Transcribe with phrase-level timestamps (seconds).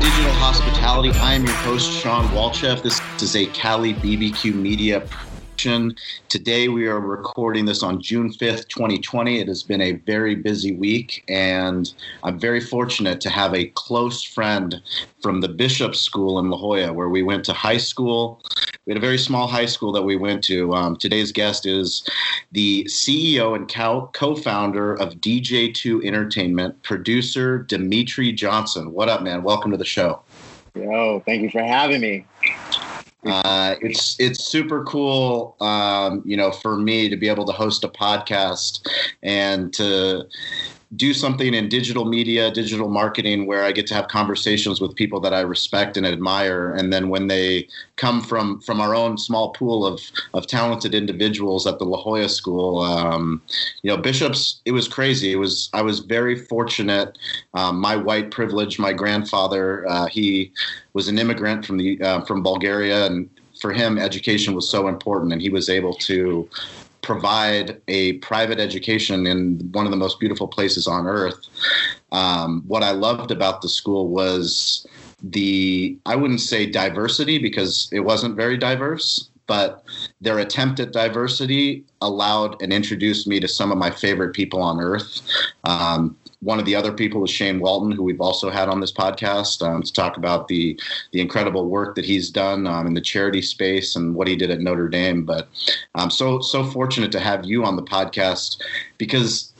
[0.00, 1.10] Digital Hospitality.
[1.18, 2.82] I am your host, Shawn Walchef.
[2.82, 5.94] This is a Cali BBQ Media production.
[6.30, 9.40] Today we are recording this on June 5th, 2020.
[9.40, 11.92] It has been a very busy week, and
[12.22, 14.80] I'm very fortunate to have a close friend
[15.20, 18.40] from the Bishop School in La Jolla, where we went to high school.
[18.86, 20.72] We had a very small high school that we went to.
[20.72, 22.02] Um, today's guest is
[22.52, 28.92] the CEO and co founder of DJ2 Entertainment, producer Dmitri Johnson.
[28.92, 29.42] What up, man?
[29.42, 30.22] Welcome to the show.
[30.74, 32.24] Yo, thank you for having me.
[33.26, 37.84] Uh, it's it's super cool, um, you know, for me to be able to host
[37.84, 38.80] a podcast
[39.22, 40.26] and to
[40.96, 45.20] do something in digital media, digital marketing, where I get to have conversations with people
[45.20, 49.50] that I respect and admire, and then when they come from from our own small
[49.50, 50.00] pool of
[50.34, 53.40] of talented individuals at the La Jolla School, um,
[53.82, 55.32] you know, Bishops, it was crazy.
[55.32, 57.16] It was I was very fortunate.
[57.54, 60.52] Um, my white privilege, my grandfather, uh, he
[60.92, 65.32] was an immigrant from the uh, from Bulgaria, and for him, education was so important,
[65.32, 66.48] and he was able to
[67.02, 71.46] provide a private education in one of the most beautiful places on earth.
[72.12, 74.86] Um, what I loved about the school was
[75.22, 79.82] the, I wouldn't say diversity because it wasn't very diverse, but
[80.20, 84.80] their attempt at diversity allowed and introduced me to some of my favorite people on
[84.80, 85.20] earth.
[85.64, 88.92] Um, one of the other people is Shane Walton, who we've also had on this
[88.92, 90.78] podcast um, to talk about the
[91.12, 94.50] the incredible work that he's done um, in the charity space and what he did
[94.50, 95.24] at Notre Dame.
[95.24, 95.48] But
[95.94, 98.60] I'm so so fortunate to have you on the podcast
[98.98, 99.52] because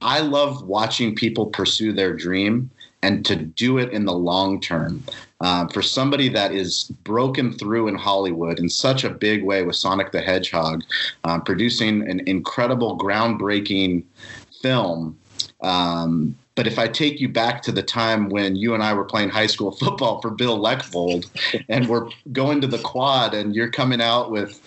[0.00, 2.70] I love watching people pursue their dream
[3.02, 5.02] and to do it in the long term.
[5.42, 9.74] Um, for somebody that is broken through in Hollywood in such a big way with
[9.74, 10.82] Sonic the Hedgehog,
[11.24, 14.04] um, producing an incredible, groundbreaking
[14.60, 15.16] film
[15.62, 19.04] um, but if I take you back to the time when you and I were
[19.04, 21.26] playing high school football for Bill Leckvold,
[21.68, 24.60] and we're going to the quad, and you're coming out with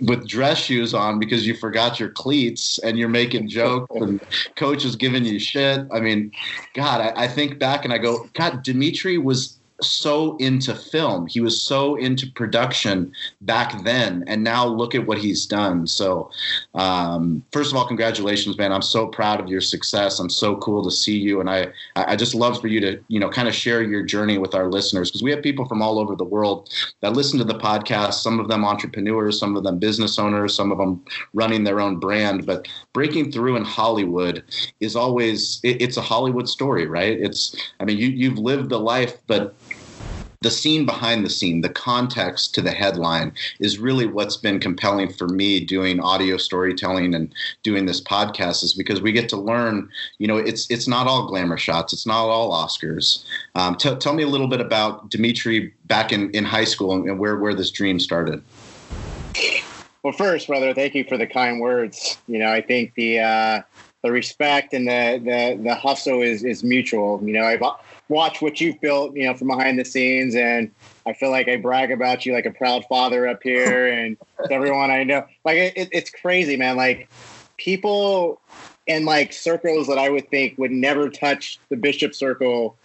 [0.00, 4.22] with dress shoes on because you forgot your cleats, and you're making jokes, and
[4.56, 5.86] coach is giving you shit.
[5.92, 6.32] I mean,
[6.72, 11.26] God, I, I think back and I go, God, Dmitri was so into film.
[11.26, 13.12] He was so into production
[13.42, 15.86] back then, and now look at what he's done.
[15.86, 16.30] So,
[16.74, 18.72] um, first of all, congratulations, man!
[18.72, 20.18] I'm so proud of your success.
[20.18, 23.20] I'm so cool to see you, and I I just love for you to you
[23.20, 25.98] know kind of share your journey with our listeners because we have people from all
[25.98, 28.14] over the world that listen to the podcast.
[28.14, 31.98] Some of them entrepreneurs, some of them business owners, some of them running their own
[31.98, 32.46] brand.
[32.46, 34.44] But breaking through in Hollywood
[34.80, 37.18] is always it, it's a Hollywood story, right?
[37.20, 39.54] It's I mean you you've lived the life, but
[40.44, 45.10] the scene behind the scene, the context to the headline is really what's been compelling
[45.10, 49.88] for me doing audio storytelling and doing this podcast is because we get to learn,
[50.18, 53.24] you know, it's it's not all glamour shots, it's not all Oscars.
[53.54, 57.18] Um, t- tell me a little bit about Dmitri back in, in high school and
[57.18, 58.42] where, where this dream started.
[60.02, 62.18] Well, first, brother, thank you for the kind words.
[62.28, 63.62] You know, I think the uh,
[64.02, 67.18] the respect and the the the hustle is is mutual.
[67.24, 67.62] You know, I've
[68.08, 70.34] watch what you've built, you know, from behind the scenes.
[70.34, 70.70] And
[71.06, 74.16] I feel like I brag about you like a proud father up here and
[74.50, 75.26] everyone I know.
[75.44, 76.76] Like it, it's crazy, man.
[76.76, 77.08] Like
[77.56, 78.40] people
[78.86, 82.76] in like circles that I would think would never touch the bishop circle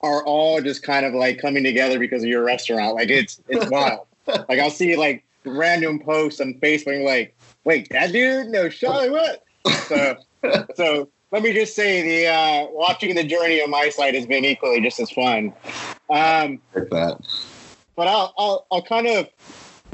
[0.00, 2.94] are all just kind of like coming together because of your restaurant.
[2.94, 4.06] Like it's it's wild.
[4.26, 8.48] like I'll see like random posts on Facebook like, wait, that dude?
[8.48, 9.44] No, Charlie, what?
[9.86, 10.16] So
[10.74, 14.44] so let me just say the uh, watching the journey on my side has been
[14.44, 15.52] equally just as fun.
[16.10, 17.18] Um, that.
[17.96, 19.28] But I'll, I'll I'll kind of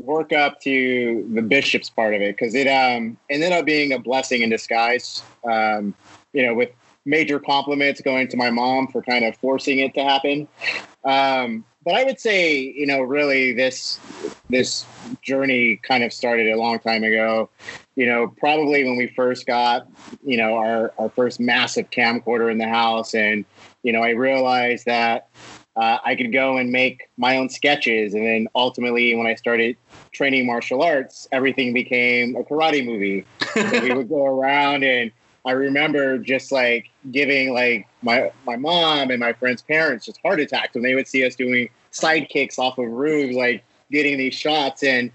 [0.02, 3.98] work up to the bishop's part of it because it um ended up being a
[3.98, 5.22] blessing in disguise.
[5.48, 5.94] Um,
[6.32, 6.70] you know, with
[7.04, 10.46] major compliments going to my mom for kind of forcing it to happen.
[11.04, 14.00] Um, but I would say, you know, really this
[14.50, 14.84] this
[15.22, 17.48] journey kind of started a long time ago.
[17.98, 19.88] You know, probably when we first got,
[20.24, 23.44] you know, our our first massive camcorder in the house, and
[23.82, 25.28] you know, I realized that
[25.74, 29.76] uh, I could go and make my own sketches, and then ultimately, when I started
[30.12, 33.24] training martial arts, everything became a karate movie.
[33.52, 35.10] so we would go around and
[35.44, 40.40] I remember just like giving like my my mom and my friends' parents just heart
[40.40, 44.82] attacks when they would see us doing sidekicks off of roofs, like getting these shots.
[44.82, 45.10] And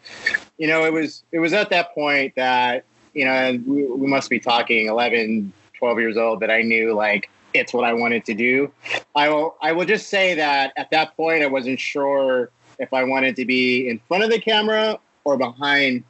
[0.58, 4.30] you know, it was it was at that point that you know we, we must
[4.30, 8.34] be talking 11, 12 years old that I knew like it's what I wanted to
[8.34, 8.72] do.
[9.16, 12.50] I will I will just say that at that point I wasn't sure
[12.80, 16.04] if I wanted to be in front of the camera or behind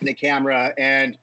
[0.00, 1.18] the camera and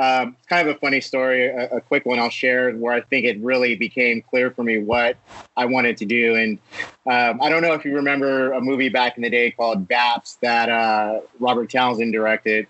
[0.00, 3.26] um, kind of a funny story, a, a, quick one I'll share where I think
[3.26, 5.18] it really became clear for me what
[5.58, 6.36] I wanted to do.
[6.36, 6.58] And
[7.06, 10.38] um, I don't know if you remember a movie back in the day called Baps
[10.40, 12.66] that uh, Robert Townsend directed,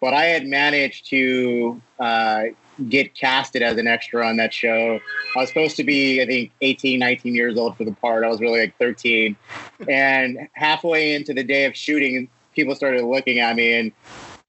[0.00, 2.44] but I had managed to uh,
[2.88, 5.00] get casted as an extra on that show.
[5.34, 8.22] I was supposed to be, I think, 18, 19 years old for the part.
[8.22, 9.34] I was really like 13.
[9.88, 13.92] and halfway into the day of shooting, people started looking at me and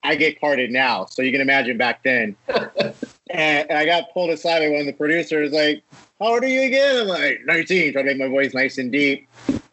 [0.04, 1.06] I get carded now.
[1.06, 2.36] So you can imagine back then.
[2.48, 2.94] and,
[3.30, 5.84] and, I got pulled aside by one of the producers, like,
[6.20, 7.02] how old are you again?
[7.02, 9.28] I'm like, 19, trying to make my voice nice and deep.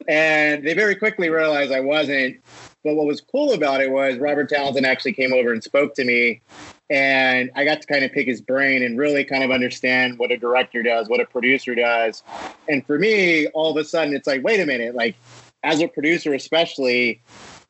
[0.06, 2.40] And they very quickly realized I wasn't.
[2.84, 6.04] But what was cool about it was Robert Townsend actually came over and spoke to
[6.04, 6.40] me.
[6.90, 10.30] And I got to kind of pick his brain and really kind of understand what
[10.30, 12.22] a director does, what a producer does.
[12.66, 15.16] And for me, all of a sudden, it's like, wait a minute, like,
[15.64, 17.20] as a producer, especially,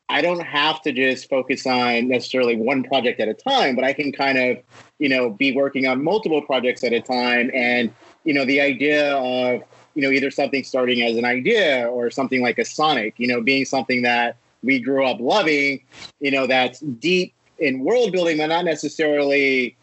[0.09, 3.93] I don't have to just focus on necessarily one project at a time, but I
[3.93, 4.57] can kind of,
[4.97, 7.51] you know, be working on multiple projects at a time.
[7.53, 9.61] And, you know, the idea of,
[9.93, 13.39] you know, either something starting as an idea or something like a Sonic, you know,
[13.39, 15.83] being something that we grew up loving,
[16.19, 19.75] you know, that's deep in world building, but not necessarily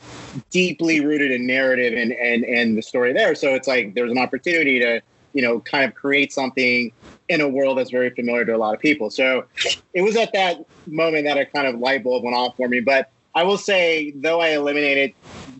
[0.51, 3.35] deeply rooted in narrative and, and, and the story there.
[3.35, 5.01] So it's like there's an opportunity to,
[5.37, 6.91] you know, kind of create something
[7.29, 9.11] in a world that's very familiar to a lot of people.
[9.11, 9.45] So
[9.93, 12.81] it was at that moment that a kind of light bulb went off for me.
[12.81, 15.13] But I will say, though I eliminated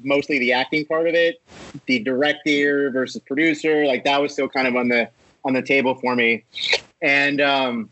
[0.03, 1.43] mostly the acting part of it,
[1.85, 5.11] the director versus producer, like that was still kind of on the
[5.45, 6.45] on the table for me.
[7.03, 7.91] And um,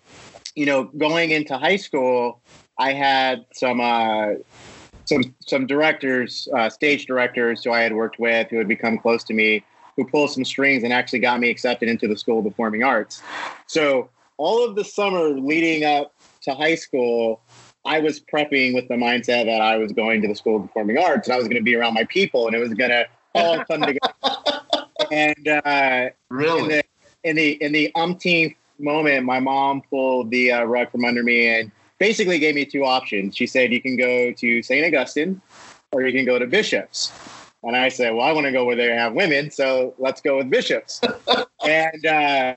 [0.54, 2.40] you know, going into high school,
[2.78, 4.36] I had some uh,
[5.04, 9.22] some some directors, uh, stage directors who I had worked with who had become close
[9.24, 9.64] to me
[9.96, 13.22] who pulled some strings and actually got me accepted into the School of Performing Arts.
[13.66, 16.12] So all of the summer leading up
[16.42, 17.40] to high school,
[17.84, 20.98] I was prepping with the mindset that I was going to the School of Performing
[20.98, 23.06] Arts and I was going to be around my people and it was going to
[23.34, 24.14] all come together.
[25.12, 26.84] and uh, really, in the,
[27.24, 31.48] in the in the umpteenth moment, my mom pulled the uh, rug from under me
[31.48, 33.36] and basically gave me two options.
[33.36, 34.86] She said, "You can go to St.
[34.86, 35.40] Augustine,
[35.92, 37.12] or you can go to Bishops."
[37.66, 40.36] And I said, well, I want to go where they have women, so let's go
[40.36, 41.00] with bishops.
[41.64, 42.54] and uh,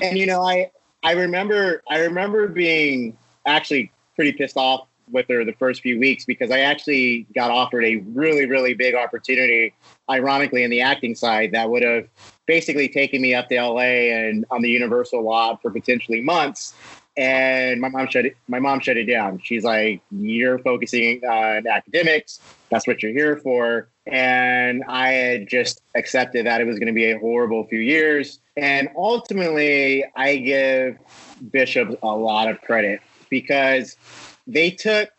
[0.00, 0.70] and you know, I
[1.02, 3.16] I remember I remember being
[3.46, 7.84] actually pretty pissed off with her the first few weeks because I actually got offered
[7.84, 9.74] a really really big opportunity,
[10.08, 12.08] ironically in the acting side that would have
[12.46, 13.80] basically taken me up to LA
[14.14, 16.74] and on the Universal lot for potentially months.
[17.16, 19.40] And my mom shut it my mom shut it down.
[19.42, 22.40] She's like you're focusing on academics.
[22.70, 26.92] That's what you're here for and i had just accepted that it was going to
[26.92, 28.38] be a horrible few years.
[28.56, 30.98] And ultimately i give
[31.50, 33.96] bishops a lot of credit because
[34.46, 35.10] they took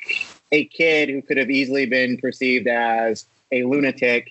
[0.51, 4.29] a kid who could have easily been perceived as a lunatic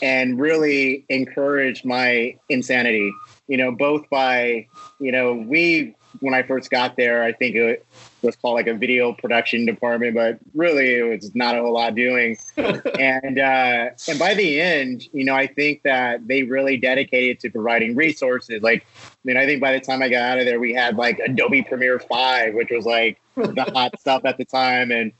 [0.00, 3.12] and really encouraged my insanity
[3.48, 4.66] you know both by
[5.00, 7.86] you know we when I first got there, I think it
[8.22, 11.94] was called like a video production department, but really it was not a whole lot
[11.94, 12.36] doing.
[12.56, 17.50] and uh, and by the end, you know, I think that they really dedicated to
[17.50, 18.62] providing resources.
[18.62, 20.96] Like, I mean, I think by the time I got out of there, we had
[20.96, 25.12] like Adobe Premiere Five, which was like the hot stuff at the time, and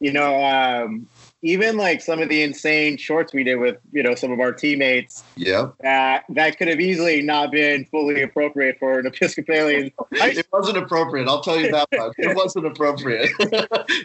[0.00, 1.06] you know, um,
[1.44, 4.50] even like some of the insane shorts we did with you know some of our
[4.50, 5.22] teammates.
[5.36, 9.92] Yeah, that that could have easily not been fully appropriate for an Episcopalian.
[10.12, 11.28] it wasn't appropriate.
[11.28, 12.14] I'll tell you that much.
[12.16, 13.30] It wasn't appropriate.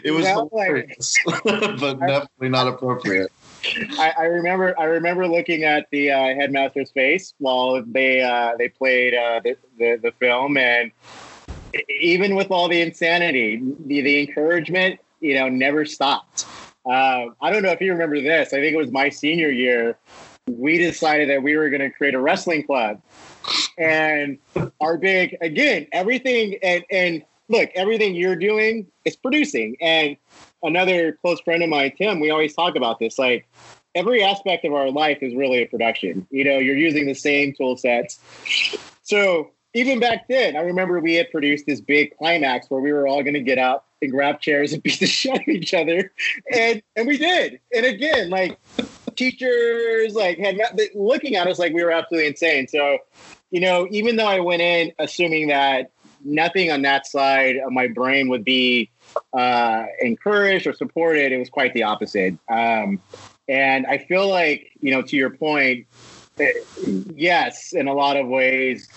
[0.04, 3.32] it was hilarious, but definitely not appropriate.
[3.98, 8.68] I, I, remember I remember looking at the uh, headmaster's face while they uh, they
[8.68, 10.92] played uh, the, the, the film and
[12.00, 16.46] even with all the insanity, the, the encouragement, you know, never stopped.
[16.86, 18.48] Uh, I don't know if you remember this.
[18.48, 19.98] I think it was my senior year.
[20.48, 23.00] We decided that we were going to create a wrestling club,
[23.78, 24.38] and
[24.80, 29.76] our big again everything and and look everything you're doing is producing.
[29.80, 30.16] And
[30.62, 33.18] another close friend of mine, Tim, we always talk about this.
[33.18, 33.46] Like
[33.94, 36.26] every aspect of our life is really a production.
[36.30, 38.18] You know, you're using the same tool sets.
[39.02, 43.06] So even back then, I remember we had produced this big climax where we were
[43.06, 45.74] all going to get up and grab chairs and beat the shit out of each
[45.74, 46.12] other,
[46.52, 47.60] and and we did.
[47.74, 48.58] And again, like
[49.16, 52.66] teachers like had not, looking at us like we were absolutely insane.
[52.68, 52.98] So,
[53.50, 55.90] you know, even though I went in assuming that
[56.24, 58.90] nothing on that side of my brain would be
[59.32, 62.36] uh, encouraged or supported, it was quite the opposite.
[62.48, 63.00] Um,
[63.48, 65.86] and I feel like, you know, to your point,
[66.38, 66.52] eh,
[67.14, 68.88] yes, in a lot of ways,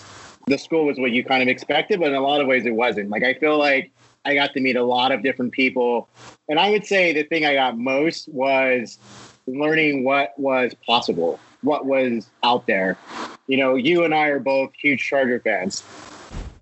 [0.46, 2.74] the school was what you kind of expected, but in a lot of ways, it
[2.74, 3.10] wasn't.
[3.10, 3.90] Like, I feel like
[4.24, 6.08] I got to meet a lot of different people.
[6.48, 8.98] And I would say the thing I got most was
[9.46, 12.96] learning what was possible, what was out there.
[13.46, 15.82] You know, you and I are both huge Charger fans.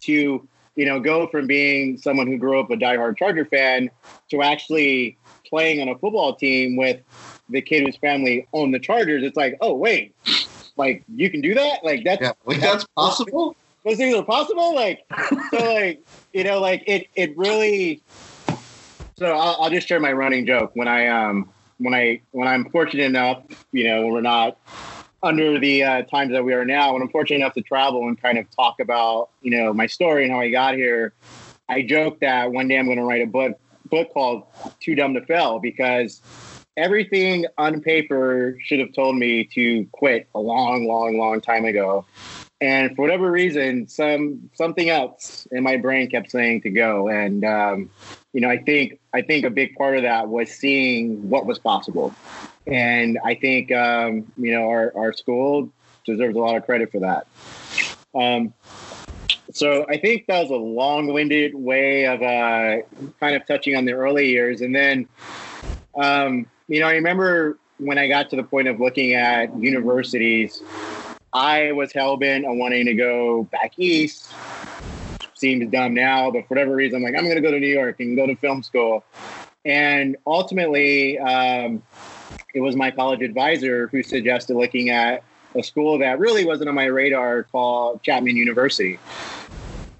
[0.02, 3.88] To, you know, go from being someone who grew up a diehard Charger fan
[4.30, 5.16] to actually
[5.48, 7.00] playing on a football team with
[7.50, 10.14] the kid whose family owned the Chargers, it's like, oh wait,
[10.76, 11.84] like you can do that?
[11.84, 13.54] Like that's yeah, like that's, that's possible.
[13.84, 14.74] Those things are possible.
[14.74, 15.04] Like
[15.50, 18.02] so, like you know, like it it really.
[19.16, 22.70] So I'll, I'll just share my running joke when I um when I when I'm
[22.70, 24.58] fortunate enough, you know, when we're not
[25.22, 28.20] under the uh, times that we are now, when I'm fortunate enough to travel and
[28.20, 31.12] kind of talk about you know my story and how I got here,
[31.68, 33.58] I joke that one day I'm going to write a book
[33.90, 34.44] book called
[34.80, 36.22] Too Dumb to Fail because
[36.76, 42.04] everything on paper should have told me to quit a long, long, long time ago.
[42.62, 47.08] And for whatever reason, some something else in my brain kept saying to go.
[47.08, 47.90] And um,
[48.32, 51.58] you know, I think I think a big part of that was seeing what was
[51.58, 52.14] possible.
[52.68, 55.72] And I think um, you know our our school
[56.06, 57.26] deserves a lot of credit for that.
[58.14, 58.54] Um,
[59.52, 62.86] so I think that was a long-winded way of uh,
[63.18, 65.08] kind of touching on the early years, and then
[65.96, 70.62] um, you know, I remember when I got to the point of looking at universities,
[71.32, 74.32] I was hell bent on wanting to go back east.
[75.34, 77.66] Seems dumb now, but for whatever reason, I'm like, I'm going to go to New
[77.66, 79.04] York and go to film school.
[79.64, 81.82] And ultimately, um,
[82.54, 85.22] it was my college advisor who suggested looking at
[85.54, 88.98] a school that really wasn't on my radar called Chapman University.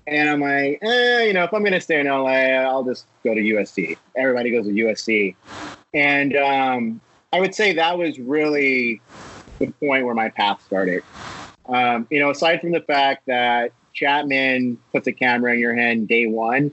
[0.07, 3.07] And I'm like, eh, you know, if I'm going to stay in LA, I'll just
[3.25, 3.97] go to USC.
[4.17, 5.35] Everybody goes to USC.
[5.95, 7.01] And um,
[7.33, 9.01] I would say that was really
[9.67, 11.03] the point where my path started.
[11.67, 16.09] Um, you know, aside from the fact that Chapman puts a camera in your hand
[16.09, 16.73] day one,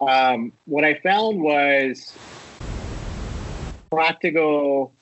[0.00, 2.12] um, what I found was
[3.90, 4.92] practical.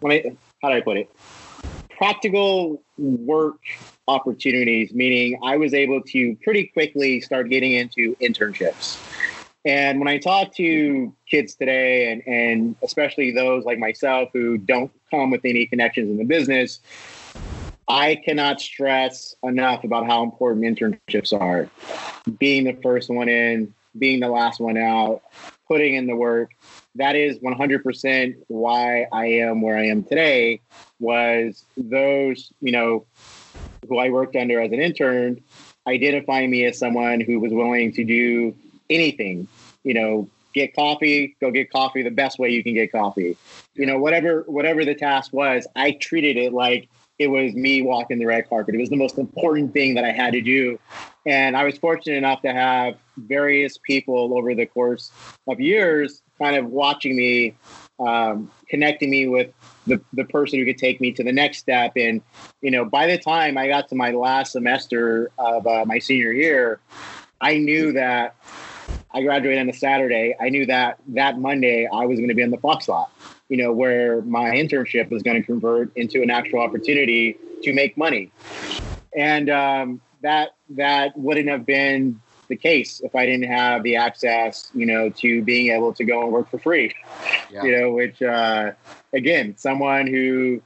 [0.00, 1.10] When I, how do I put it?
[1.96, 3.58] Practical work
[4.08, 8.98] opportunities, meaning I was able to pretty quickly start getting into internships.
[9.64, 14.90] And when I talk to kids today, and, and especially those like myself who don't
[15.10, 16.80] come with any connections in the business,
[17.88, 21.68] I cannot stress enough about how important internships are.
[22.38, 25.22] Being the first one in, being the last one out,
[25.66, 26.50] putting in the work.
[26.94, 30.60] That is 100% why I am where I am today.
[30.98, 33.06] Was those, you know,
[33.88, 35.42] who I worked under as an intern
[35.86, 38.54] identifying me as someone who was willing to do
[38.88, 39.48] anything,
[39.82, 43.36] you know, get coffee, go get coffee the best way you can get coffee.
[43.74, 46.88] You know, whatever whatever the task was, I treated it like
[47.18, 48.74] it was me walking the red carpet.
[48.74, 50.78] It was the most important thing that I had to do.
[51.26, 55.12] And I was fortunate enough to have various people over the course
[55.46, 57.54] of years kind of watching me,
[57.98, 59.52] um, connecting me with
[59.86, 61.92] the, the person who could take me to the next step.
[61.94, 62.22] And,
[62.62, 66.32] you know, by the time I got to my last semester of uh, my senior
[66.32, 66.80] year,
[67.42, 68.34] I knew that
[69.12, 70.36] I graduated on a Saturday.
[70.40, 73.10] I knew that that Monday I was going to be in the Fox lot,
[73.48, 77.96] you know, where my internship was going to convert into an actual opportunity to make
[77.96, 78.30] money.
[79.16, 84.70] And um, that that wouldn't have been the case if I didn't have the access,
[84.74, 86.94] you know, to being able to go and work for free.
[87.50, 87.62] Yeah.
[87.62, 88.72] You know, which uh,
[89.12, 90.60] again, someone who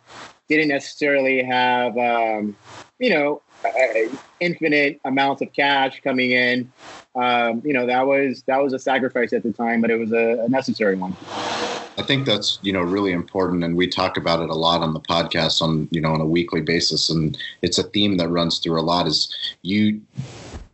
[0.49, 2.57] didn't necessarily have, um,
[2.99, 3.43] you know,
[4.41, 6.71] infinite amounts of cash coming in
[7.17, 10.13] um, you know that was that was a sacrifice at the time, but it was
[10.13, 11.17] a, a necessary one.
[11.97, 14.95] I think that's you know really important, and we talk about it a lot on
[14.95, 18.59] the podcast on you know on a weekly basis, and it's a theme that runs
[18.59, 19.07] through a lot.
[19.07, 20.01] Is you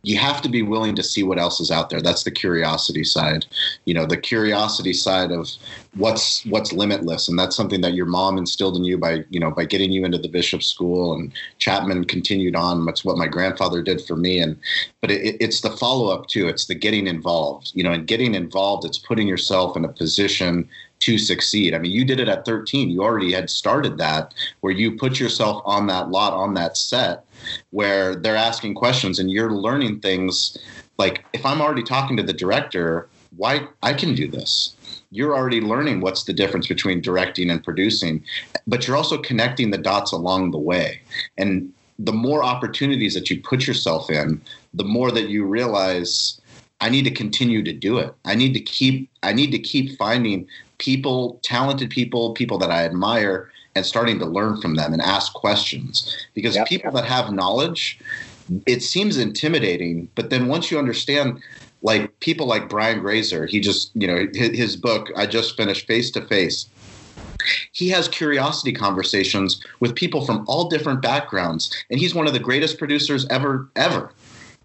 [0.03, 2.01] you have to be willing to see what else is out there.
[2.01, 3.45] That's the curiosity side
[3.85, 5.49] you know the curiosity side of
[5.95, 7.27] what's what's limitless.
[7.27, 10.05] And that's something that your mom instilled in you by you know by getting you
[10.05, 12.85] into the bishop school and chapman continued on.
[12.85, 14.39] That's what my grandfather did for me.
[14.39, 14.57] And
[15.01, 16.47] but it, it's the follow-up too.
[16.47, 20.67] It's the getting involved you know and getting involved it's putting yourself in a position
[21.01, 21.73] to succeed.
[21.73, 22.91] I mean, you did it at 13.
[22.91, 27.25] You already had started that where you put yourself on that lot, on that set,
[27.71, 30.57] where they're asking questions and you're learning things
[30.97, 33.07] like if I'm already talking to the director,
[33.37, 34.75] why I can do this.
[35.09, 38.23] You're already learning what's the difference between directing and producing,
[38.67, 41.01] but you're also connecting the dots along the way.
[41.37, 44.41] And the more opportunities that you put yourself in,
[44.73, 46.39] the more that you realize
[46.81, 48.13] I need to continue to do it.
[48.25, 52.85] I need to keep I need to keep finding people, talented people, people that I
[52.85, 57.31] admire and starting to learn from them and ask questions because yep, people that have
[57.31, 57.99] knowledge
[58.65, 61.41] it seems intimidating but then once you understand
[61.81, 65.87] like people like Brian Grazer, he just, you know, his, his book, I just finished
[65.87, 66.67] Face to Face.
[67.71, 72.39] He has curiosity conversations with people from all different backgrounds, and he's one of the
[72.39, 74.13] greatest producers ever, ever.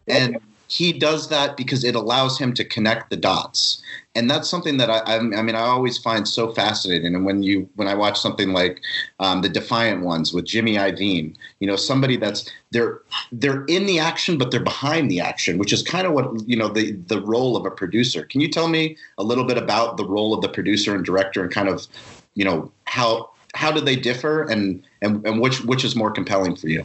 [0.08, 3.82] And he does that because it allows him to connect the dots
[4.16, 7.14] and that's something that I, I, mean I always find so fascinating.
[7.14, 8.80] And when you when I watch something like
[9.20, 13.99] um, the Defiant Ones with Jimmy Iovine, you know somebody that's they're they're in the
[13.99, 17.20] action but they're behind the action, which is kind of what you know the the
[17.20, 18.25] role of a producer.
[18.25, 21.42] Can you tell me a little bit about the role of the producer and director
[21.42, 21.87] and kind of
[22.35, 26.56] you know how how do they differ and and and which which is more compelling
[26.56, 26.85] for you?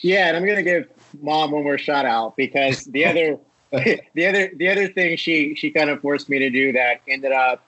[0.00, 0.88] Yeah, and I'm gonna give
[1.22, 3.38] mom one more shout out because the other
[3.72, 7.32] the other the other thing she she kind of forced me to do that ended
[7.32, 7.64] up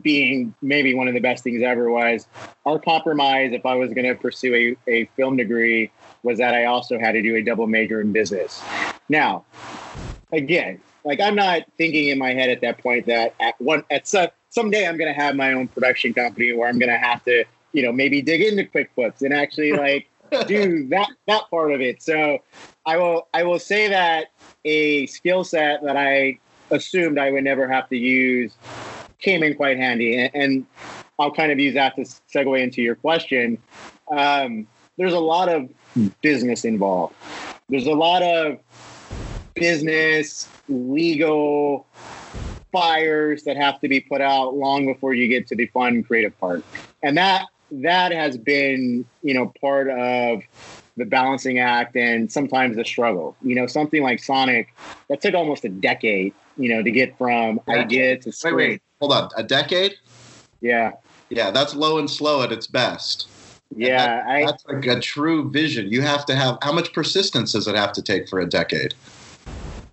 [0.00, 2.26] being maybe one of the best things ever was
[2.64, 5.90] our compromise if I was going to pursue a, a film degree
[6.22, 8.62] was that I also had to do a double major in business.
[9.08, 9.44] Now,
[10.32, 14.06] again, like I'm not thinking in my head at that point that at one at
[14.06, 17.24] some someday I'm going to have my own production company where I'm going to have
[17.24, 20.08] to you know maybe dig into QuickBooks and actually like
[20.46, 22.02] do that that part of it.
[22.02, 22.38] So
[22.84, 24.28] I will I will say that
[24.64, 26.38] a skill set that I
[26.70, 28.52] assumed I would never have to use
[29.20, 30.18] came in quite handy.
[30.18, 30.66] And, and
[31.18, 33.58] I'll kind of use that to segue into your question.
[34.10, 34.66] Um,
[34.98, 35.68] there's a lot of
[36.20, 37.14] business involved.
[37.68, 38.58] There's a lot of
[39.54, 41.86] business, legal
[42.72, 46.38] fires that have to be put out long before you get to the fun creative
[46.40, 46.64] part.
[47.02, 50.42] And that that has been, you know, part of
[50.96, 53.36] the balancing act and sometimes the struggle.
[53.42, 54.74] You know, something like Sonic
[55.08, 58.56] that took almost a decade, you know, to get from idea to screen.
[58.56, 59.94] Wait, wait, hold on, a decade?
[60.60, 60.92] Yeah.
[61.30, 63.28] Yeah, that's low and slow at its best.
[63.74, 65.90] Yeah, that, I, that's like a true vision.
[65.90, 68.94] You have to have how much persistence does it have to take for a decade?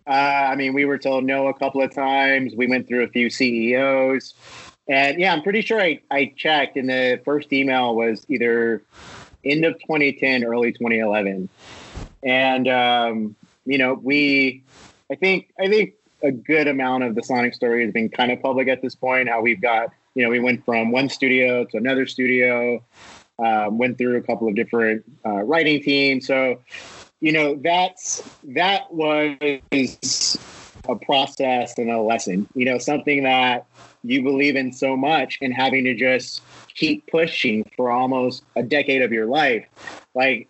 [0.06, 2.54] Uh, I mean, we were told no a couple of times.
[2.56, 4.34] We went through a few CEOs.
[4.90, 8.82] And yeah, I'm pretty sure I, I checked, and the first email was either
[9.44, 11.50] end of 2010, early 2011.
[12.24, 14.64] And, um, you know, we,
[15.12, 18.42] I think, I think a good amount of the Sonic story has been kind of
[18.42, 19.30] public at this point.
[19.30, 22.84] How we've got, you know, we went from one studio to another studio,
[23.40, 26.28] um, went through a couple of different uh, writing teams.
[26.28, 26.60] So,
[27.22, 30.38] you know, that's that was
[30.88, 32.48] a process and a lesson.
[32.56, 33.66] You know, something that
[34.04, 36.42] you believe in so much, and having to just
[36.80, 39.66] keep pushing for almost a decade of your life.
[40.16, 40.48] Like,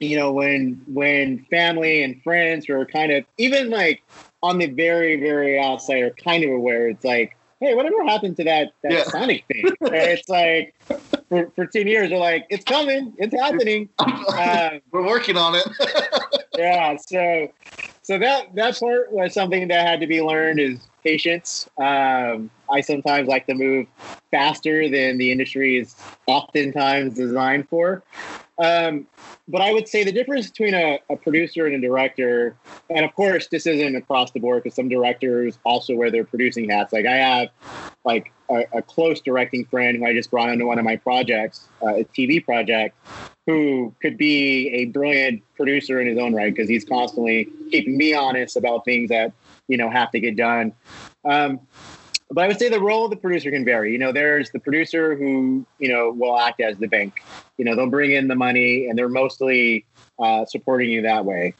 [0.00, 4.02] you know, when when family and friends are kind of even like
[4.42, 8.44] on the very, very outside are kind of aware, it's like, hey, whatever happened to
[8.44, 9.04] that that yeah.
[9.04, 9.64] Sonic thing?
[9.82, 10.74] it's like
[11.28, 13.88] for, for 10 years, they're like, it's coming, it's happening.
[14.38, 15.66] Um, We're working on it.
[16.58, 16.96] yeah.
[16.96, 17.52] So
[18.02, 21.68] so that that part was something that had to be learned is patience.
[21.78, 23.86] Um, I sometimes like to move
[24.30, 28.02] faster than the industry is oftentimes designed for.
[28.58, 29.06] Um,
[29.46, 32.56] but I would say the difference between a, a, producer and a director,
[32.90, 36.68] and of course, this isn't across the board because some directors also wear their producing
[36.68, 36.92] hats.
[36.92, 37.48] Like I have,
[38.04, 41.68] like a, a, close directing friend who I just brought onto one of my projects,
[41.82, 42.96] uh, a TV project,
[43.46, 48.12] who could be a brilliant producer in his own right because he's constantly keeping me
[48.12, 49.32] honest about things that
[49.68, 50.72] you know have to get done.
[51.24, 51.60] Um,
[52.30, 53.92] but I would say the role of the producer can vary.
[53.92, 57.22] You know, there's the producer who you know will act as the bank.
[57.56, 59.86] You know, they'll bring in the money, and they're mostly
[60.18, 61.54] uh, supporting you that way.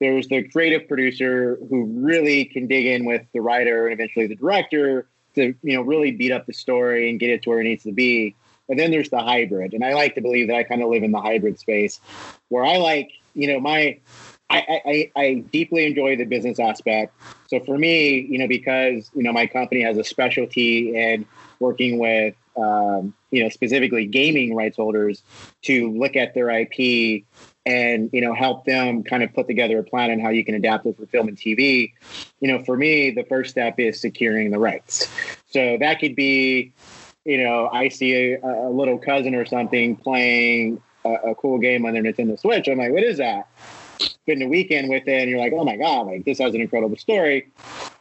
[0.00, 4.34] There's the creative producer who really can dig in with the writer and eventually the
[4.34, 7.64] director to you know really beat up the story and get it to where it
[7.64, 8.34] needs to be.
[8.68, 11.02] And then there's the hybrid, and I like to believe that I kind of live
[11.02, 12.00] in the hybrid space,
[12.48, 13.98] where I like you know my
[14.50, 17.14] I, I, I, deeply enjoy the business aspect.
[17.46, 21.24] So for me, you know, because you know my company has a specialty in
[21.60, 25.22] working with um, you know specifically gaming rights holders
[25.62, 27.24] to look at their IP
[27.64, 30.56] and you know help them kind of put together a plan on how you can
[30.56, 31.92] adapt it for film and TV.
[32.40, 35.08] You know, for me, the first step is securing the rights.
[35.50, 36.72] So that could be,
[37.24, 41.86] you know, I see a, a little cousin or something playing a, a cool game
[41.86, 42.68] on their Nintendo Switch.
[42.68, 43.48] I'm like, what is that?
[44.00, 46.60] Spend a weekend with it and you're like, oh my God, like this has an
[46.60, 47.50] incredible story.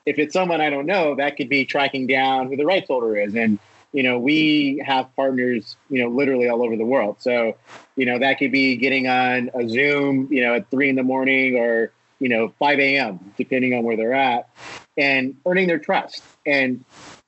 [0.05, 3.17] If it's someone I don't know, that could be tracking down who the rights holder
[3.17, 3.35] is.
[3.35, 3.59] And,
[3.91, 7.17] you know, we have partners, you know, literally all over the world.
[7.19, 7.57] So,
[7.95, 11.03] you know, that could be getting on a Zoom, you know, at three in the
[11.03, 14.49] morning or, you know, 5 a.m., depending on where they're at,
[14.97, 16.21] and earning their trust.
[16.45, 16.83] And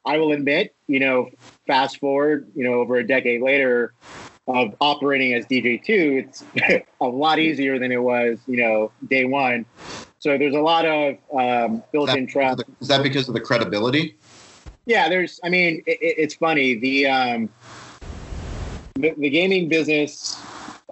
[0.05, 1.29] I will admit, you know,
[1.67, 3.93] fast forward, you know, over a decade later,
[4.53, 6.43] of operating as DJ2, it's
[7.01, 9.65] a lot easier than it was, you know, day one.
[10.19, 12.63] So there's a lot of um, built-in trust.
[12.79, 14.15] Is that because of the credibility?
[14.85, 15.39] Yeah, there's.
[15.43, 16.75] I mean, it, it's funny.
[16.75, 17.49] The, um,
[18.95, 20.39] the the gaming business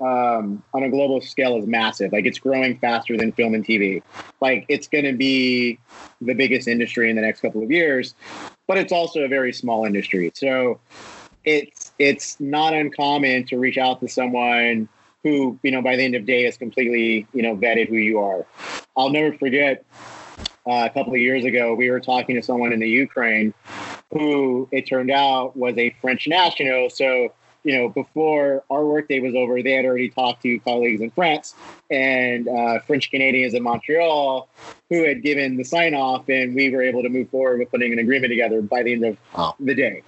[0.02, 2.12] um, on a global scale is massive.
[2.12, 4.02] Like it's growing faster than film and TV.
[4.42, 5.80] Like it's going to be
[6.22, 8.14] the biggest industry in the next couple of years,
[8.68, 10.32] but it's also a very small industry.
[10.34, 10.80] So
[11.44, 14.88] it's it's not uncommon to reach out to someone
[15.24, 17.98] who you know by the end of the day is completely you know vetted who
[17.98, 18.46] you are.
[18.98, 19.86] I'll never forget
[20.66, 23.54] uh, a couple of years ago we were talking to someone in the Ukraine
[24.12, 26.90] who it turned out was a French national.
[26.90, 27.34] So
[27.64, 31.56] you know, before our workday was over, they had already talked to colleagues in France
[31.90, 34.48] and uh, French Canadians in Montreal
[34.90, 37.94] who had given the sign off, and we were able to move forward with putting
[37.94, 39.56] an agreement together by the end of wow.
[39.60, 40.02] the day.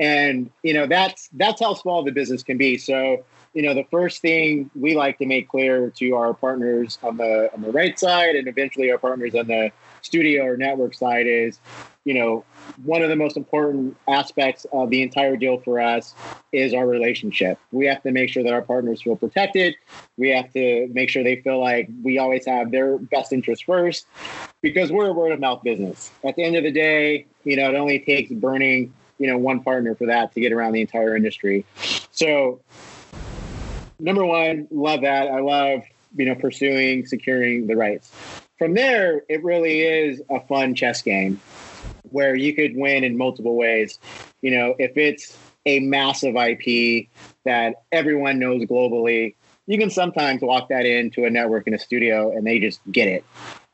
[0.00, 2.78] And you know, that's that's how small the business can be.
[2.78, 7.16] So you know, the first thing we like to make clear to our partners on
[7.16, 9.70] the on the right side, and eventually our partners on the
[10.02, 11.58] studio or network side is,
[12.04, 12.44] you know,
[12.84, 16.14] one of the most important aspects of the entire deal for us
[16.52, 17.58] is our relationship.
[17.72, 19.74] We have to make sure that our partners feel protected.
[20.16, 24.06] We have to make sure they feel like we always have their best interest first
[24.62, 26.10] because we're a word of mouth business.
[26.24, 29.62] At the end of the day, you know, it only takes burning, you know, one
[29.62, 31.66] partner for that to get around the entire industry.
[32.10, 32.60] So,
[34.00, 35.28] number one, love that.
[35.28, 35.82] I love,
[36.16, 38.10] you know, pursuing, securing the rights.
[38.58, 41.38] From there, it really is a fun chess game
[42.10, 43.98] where you could win in multiple ways.
[44.40, 47.08] You know, if it's a massive IP
[47.44, 49.34] that everyone knows globally,
[49.66, 53.06] you can sometimes walk that into a network in a studio and they just get
[53.06, 53.24] it.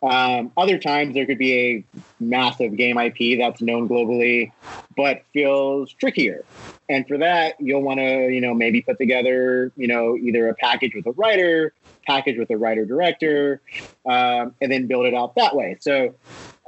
[0.03, 1.85] Um, other times there could be a
[2.21, 4.53] massive game IP that's known globally,
[4.97, 6.45] but feels trickier.
[6.89, 10.55] And for that, you'll want to, you know, maybe put together, you know, either a
[10.55, 11.73] package with a writer,
[12.07, 13.61] package with a writer director,
[14.05, 15.77] um, and then build it out that way.
[15.81, 16.15] So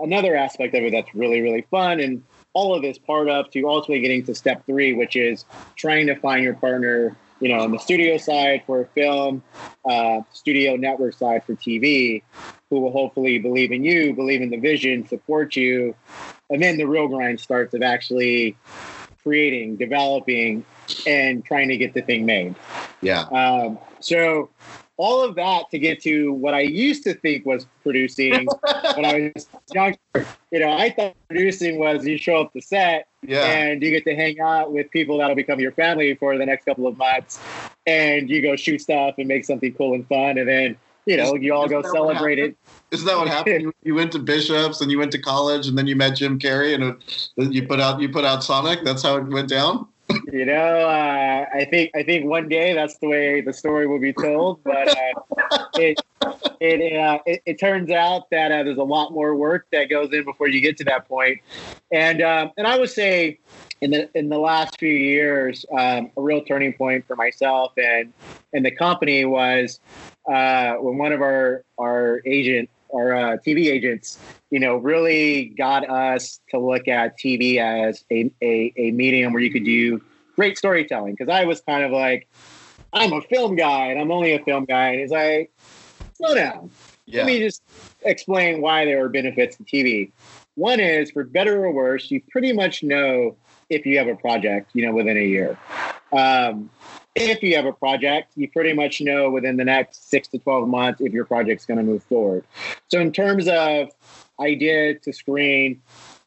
[0.00, 2.00] another aspect of it that's really, really fun.
[2.00, 5.44] And all of this part up to ultimately getting to step three, which is
[5.76, 9.42] trying to find your partner, you know, on the studio side for film,
[9.84, 12.22] uh, studio network side for TV,
[12.70, 15.94] who will hopefully believe in you, believe in the vision, support you.
[16.50, 18.56] And then the real grind starts of actually
[19.22, 20.64] creating, developing,
[21.06, 22.54] and trying to get the thing made.
[23.02, 23.22] Yeah.
[23.22, 24.50] Um, so
[24.98, 28.46] all of that to get to what I used to think was producing
[28.96, 29.96] when I was younger.
[30.50, 33.44] You know, I thought producing was you show up to set yeah.
[33.44, 36.64] and you get to hang out with people that'll become your family for the next
[36.64, 37.40] couple of months,
[37.86, 41.36] and you go shoot stuff and make something cool and fun, and then you know
[41.36, 42.56] you all go celebrate it.
[42.90, 43.72] Isn't that what happened?
[43.84, 46.74] you went to Bishops and you went to college, and then you met Jim Carrey,
[46.74, 48.82] and you put out you put out Sonic.
[48.82, 49.86] That's how it went down
[50.32, 53.98] you know, uh, I think I think one day that's the way the story will
[53.98, 54.62] be told.
[54.64, 56.00] But uh, it
[56.60, 60.12] it, uh, it, it turns out that uh, there's a lot more work that goes
[60.12, 61.38] in before you get to that point.
[61.92, 63.38] And um, and I would say
[63.80, 68.12] in the in the last few years, um, a real turning point for myself and
[68.52, 69.80] and the company was
[70.30, 74.18] uh, when one of our our agent our uh, TV agents,
[74.50, 79.42] you know, really got us to look at TV as a, a, a medium where
[79.42, 80.02] you could do
[80.36, 81.14] great storytelling.
[81.14, 82.28] Because I was kind of like,
[82.92, 84.90] I'm a film guy and I'm only a film guy.
[84.90, 85.52] And he's like,
[86.14, 86.70] slow down.
[87.06, 87.18] Yeah.
[87.18, 87.62] Let me just
[88.02, 90.10] explain why there are benefits to TV.
[90.56, 93.36] One is, for better or worse, you pretty much know
[93.70, 95.58] if you have a project, you know, within a year.
[96.12, 96.70] Um,
[97.20, 100.68] if you have a project, you pretty much know within the next six to 12
[100.68, 102.44] months if your project's going to move forward.
[102.88, 103.90] So, in terms of
[104.40, 105.82] idea to screen,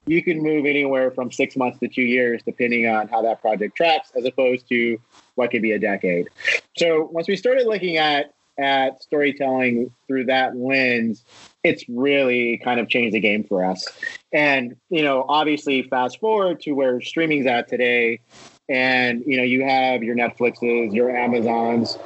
[0.08, 3.76] you can move anywhere from six months to two years, depending on how that project
[3.76, 5.00] tracks, as opposed to
[5.36, 6.28] what could be a decade.
[6.78, 11.24] So, once we started looking at at storytelling through that lens,
[11.64, 13.88] it's really kind of changed the game for us.
[14.32, 18.20] And, you know, obviously, fast forward to where streaming's at today,
[18.72, 21.98] and you know you have your Netflixes, your Amazons,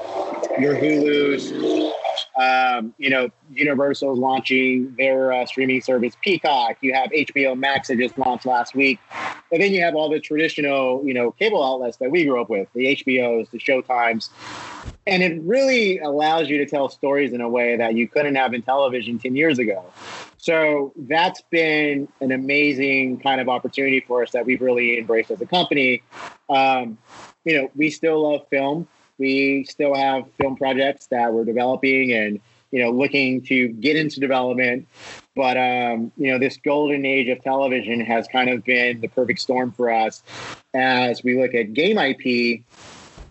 [0.59, 1.51] your Hulu's.
[2.37, 6.77] Um, you know, Universal's launching their uh, streaming service Peacock.
[6.81, 8.99] You have HBO Max that just launched last week,
[9.51, 12.49] and then you have all the traditional, you know, cable outlets that we grew up
[12.49, 14.29] with, the HBOs, the Showtimes,
[15.07, 18.53] and it really allows you to tell stories in a way that you couldn't have
[18.53, 19.85] in television ten years ago.
[20.37, 25.41] So that's been an amazing kind of opportunity for us that we've really embraced as
[25.41, 26.03] a company.
[26.49, 26.99] Um,
[27.43, 28.87] you know, we still love film.
[29.17, 32.39] We still have film projects that we're developing and
[32.71, 34.87] you know looking to get into development.
[35.35, 39.39] But um, you know, this golden age of television has kind of been the perfect
[39.39, 40.23] storm for us
[40.73, 42.63] as we look at game IP.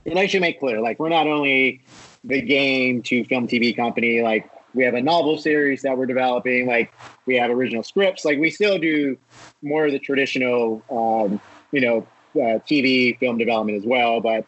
[0.07, 1.81] And I should make clear, like we're not only
[2.25, 6.67] the game to film TV company, like we have a novel series that we're developing.
[6.67, 6.93] Like
[7.27, 8.25] we have original scripts.
[8.25, 9.17] Like we still do
[9.63, 11.41] more of the traditional, um,
[11.73, 14.21] you know, uh, TV film development as well.
[14.21, 14.45] But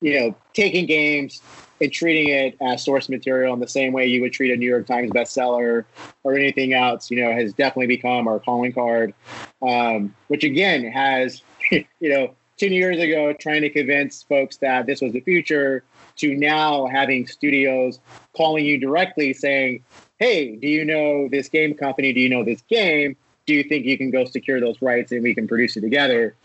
[0.00, 1.40] you know, taking games
[1.80, 4.68] and treating it as source material in the same way you would treat a New
[4.68, 5.84] York Times bestseller
[6.24, 9.14] or anything else, you know, has definitely become our calling card.
[9.62, 15.00] Um, which again has, you know, 10 years ago trying to convince folks that this
[15.00, 15.82] was the future
[16.16, 17.98] to now having studios
[18.36, 19.82] calling you directly saying,
[20.18, 22.12] Hey, do you know this game company?
[22.12, 23.16] Do you know this game?
[23.46, 26.36] Do you think you can go secure those rights and we can produce it together?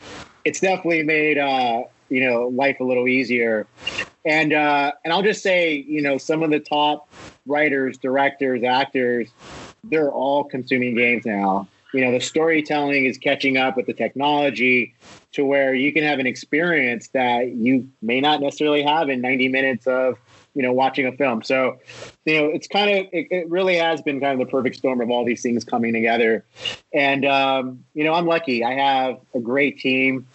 [0.45, 3.67] It's definitely made uh, you know life a little easier.
[4.23, 7.09] And uh, and I'll just say, you know, some of the top
[7.45, 9.27] writers, directors, actors,
[9.83, 11.67] they're all consuming games now.
[11.95, 14.95] You know, the storytelling is catching up with the technology
[15.31, 19.47] to where you can have an experience that you may not necessarily have in 90
[19.47, 20.17] minutes of
[20.53, 21.43] you know watching a film.
[21.43, 21.77] So
[22.25, 25.01] you know it's kind of it, it, really has been kind of the perfect storm
[25.01, 26.45] of all these things coming together.
[26.93, 28.63] And um, you know i'm lucky.
[28.63, 30.27] I have a great team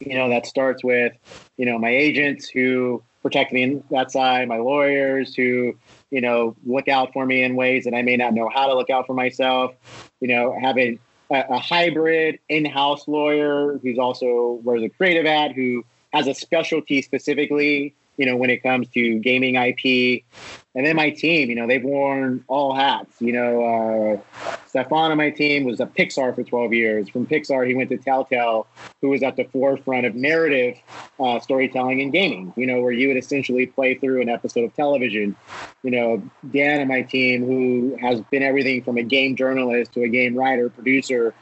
[0.00, 1.12] you know that starts with
[1.56, 5.76] you know my agents who protect me in that side my lawyers who
[6.10, 8.74] you know look out for me in ways that i may not know how to
[8.74, 9.74] look out for myself.
[10.20, 10.98] You know having
[11.30, 17.02] a, a hybrid in-house lawyer who's also wears a creative ad who has a specialty
[17.02, 20.24] specifically you know, when it comes to gaming IP.
[20.74, 23.16] And then my team, you know, they've worn all hats.
[23.18, 27.08] You know, uh, Stefan on my team was at Pixar for 12 years.
[27.08, 28.66] From Pixar, he went to Telltale,
[29.00, 30.76] who was at the forefront of narrative
[31.18, 34.74] uh, storytelling and gaming, you know, where you would essentially play through an episode of
[34.74, 35.34] television.
[35.82, 40.02] You know, Dan on my team, who has been everything from a game journalist to
[40.02, 41.32] a game writer, producer.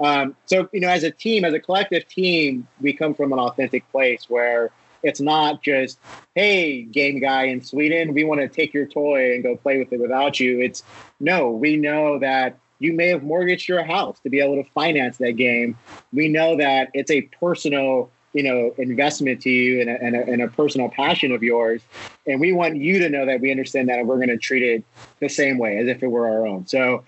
[0.00, 3.38] Um, so, you know, as a team, as a collective team, we come from an
[3.38, 5.98] authentic place where it's not just,
[6.34, 9.92] hey, game guy in Sweden, we want to take your toy and go play with
[9.92, 10.60] it without you.
[10.60, 10.82] It's
[11.18, 15.18] no, we know that you may have mortgaged your house to be able to finance
[15.18, 15.76] that game.
[16.12, 20.22] We know that it's a personal you know investment to you and a, and, a,
[20.22, 21.82] and a, personal passion of yours
[22.26, 24.62] and we want you to know that we understand that and we're going to treat
[24.62, 24.84] it
[25.18, 27.02] the same way as if it were our own so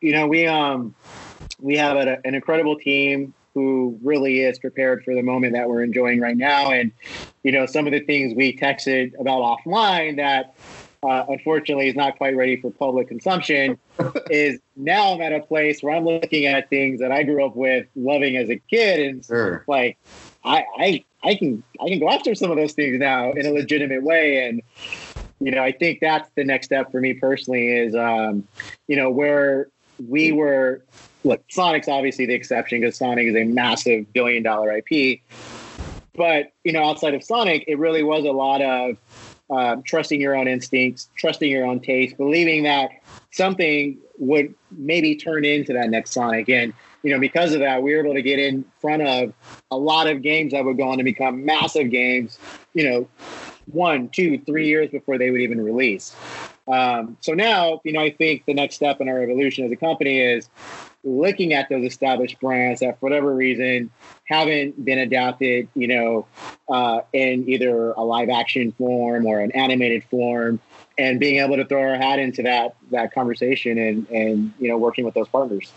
[0.00, 0.92] you know we um
[1.60, 5.82] we have a, an incredible team who really is prepared for the moment that we're
[5.82, 6.72] enjoying right now.
[6.72, 6.90] And,
[7.44, 10.54] you know, some of the things we texted about offline that
[11.04, 13.78] uh, unfortunately is not quite ready for public consumption
[14.30, 17.54] is now I'm at a place where I'm looking at things that I grew up
[17.54, 19.00] with loving as a kid.
[19.00, 19.64] And sure.
[19.68, 19.98] like,
[20.44, 23.50] I, I, I can, I can go after some of those things now in a
[23.50, 24.48] legitimate way.
[24.48, 24.62] And,
[25.40, 28.48] you know, I think that's the next step for me personally is, um,
[28.88, 29.68] you know, where
[30.08, 30.82] we were
[31.24, 35.20] look, Sonic's obviously the exception because Sonic is a massive billion dollar IP.
[36.14, 38.96] But you know, outside of Sonic, it really was a lot of
[39.50, 42.90] um, trusting your own instincts, trusting your own taste, believing that
[43.32, 46.48] something would maybe turn into that next Sonic.
[46.48, 49.34] And you know, because of that, we were able to get in front of
[49.70, 52.38] a lot of games that would go on to become massive games.
[52.74, 53.08] You know,
[53.66, 56.14] one, two, three years before they would even release.
[56.66, 59.76] Um, so now, you know, I think the next step in our evolution as a
[59.76, 60.48] company is
[61.04, 63.90] looking at those established brands that for whatever reason
[64.24, 66.26] haven't been adapted, you know,
[66.68, 70.60] uh, in either a live action form or an animated form,
[70.96, 74.78] and being able to throw our hat into that that conversation and and you know
[74.78, 75.72] working with those partners.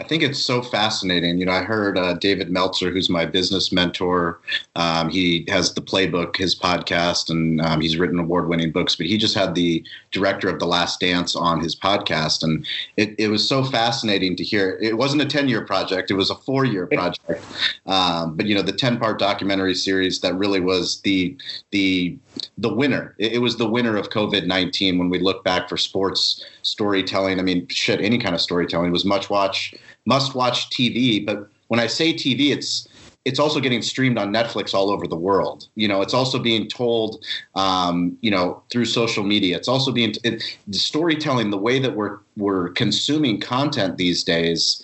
[0.00, 1.38] I think it's so fascinating.
[1.38, 4.38] You know, I heard uh, David Meltzer, who's my business mentor.
[4.76, 8.94] Um, he has the Playbook, his podcast, and um, he's written award-winning books.
[8.94, 12.64] But he just had the director of The Last Dance on his podcast, and
[12.96, 14.78] it, it was so fascinating to hear.
[14.80, 17.44] It wasn't a ten-year project; it was a four-year project.
[17.86, 21.36] Um, but you know, the ten-part documentary series that really was the
[21.70, 22.16] the
[22.56, 23.14] the winner.
[23.18, 27.38] It, it was the winner of COVID nineteen when we look back for sports storytelling.
[27.38, 29.74] I mean, shit, any kind of storytelling was much watch
[30.06, 31.24] must watch TV.
[31.24, 32.88] But when I say TV, it's
[33.24, 35.68] it's also getting streamed on Netflix all over the world.
[35.74, 37.22] You know, it's also being told,
[37.54, 39.56] um, you know, through social media.
[39.56, 44.82] It's also being it, the storytelling, the way that we're we're consuming content these days.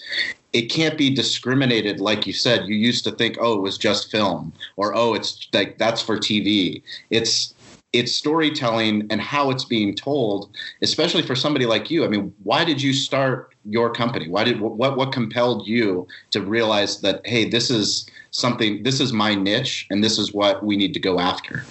[0.55, 2.67] It can't be discriminated, like you said.
[2.69, 6.17] You used to think, oh, it was just film, or oh, it's like that's for
[6.17, 6.81] TV.
[7.11, 7.53] It's
[7.93, 12.05] it's storytelling and how it's being told, especially for somebody like you.
[12.05, 14.29] I mean, why did you start your company?
[14.29, 19.13] Why did what what compelled you to realize that hey, this is something, this is
[19.13, 21.65] my niche, and this is what we need to go after?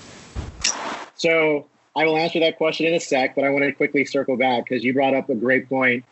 [1.15, 4.35] So I will answer that question in a sec, but I want to quickly circle
[4.35, 6.03] back because you brought up a great point.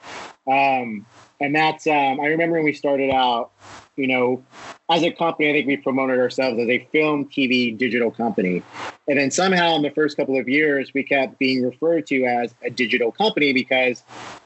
[0.47, 1.05] Um,
[1.41, 3.51] and that's um, I remember when we started out,
[3.95, 4.43] you know,
[4.89, 8.61] as a company, I think we promoted ourselves as a film, TV, digital company,
[9.07, 12.53] and then somehow in the first couple of years, we kept being referred to as
[12.63, 14.03] a digital company because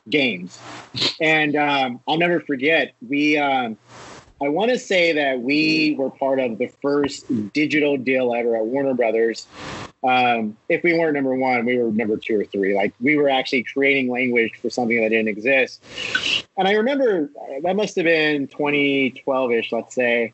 [0.09, 0.57] games,
[1.19, 3.37] and um, I'll never forget we.
[3.37, 3.77] Um,
[4.41, 8.65] I want to say that we were part of the first digital deal ever at
[8.65, 9.47] Warner Brothers.
[10.05, 12.75] Um, if we weren't number one, we were number two or three.
[12.75, 15.83] Like we were actually creating language for something that didn't exist.
[16.57, 17.31] And I remember
[17.63, 20.33] that must have been 2012 ish, let's say.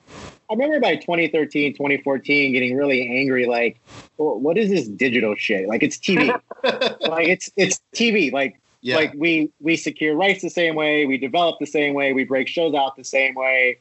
[0.50, 3.46] I remember by 2013, 2014, getting really angry.
[3.46, 3.80] Like,
[4.18, 5.68] what is this digital shit?
[5.68, 6.28] Like, it's TV.
[6.64, 8.34] like, it's it's TV.
[8.34, 8.96] Like, yeah.
[8.96, 12.48] Like we we secure rights the same way, we develop the same way, we break
[12.48, 13.78] shows out the same way.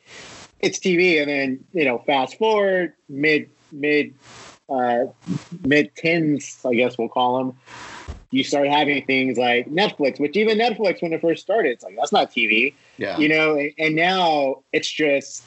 [0.61, 4.15] It's TV, and then you know, fast forward mid mid
[4.71, 5.07] uh,
[5.65, 7.59] mid tens, I guess we'll call them.
[8.31, 11.97] You start having things like Netflix, which even Netflix when it first started, it's like
[11.97, 12.75] that's not TV.
[12.97, 13.19] Yeah.
[13.19, 15.43] You know, and now it's just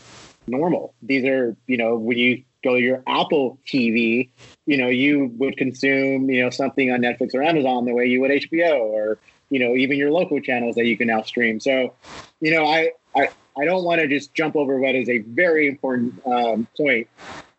[0.48, 0.94] normal.
[1.02, 4.30] These are you know when you go to your Apple TV,
[4.66, 8.22] you know, you would consume, you know, something on Netflix or Amazon the way you
[8.22, 9.18] would HBO or
[9.50, 11.60] you know even your local channels that you can now stream.
[11.60, 11.94] So,
[12.42, 15.68] you know, I I, I don't want to just jump over what is a very
[15.68, 17.08] important um, point,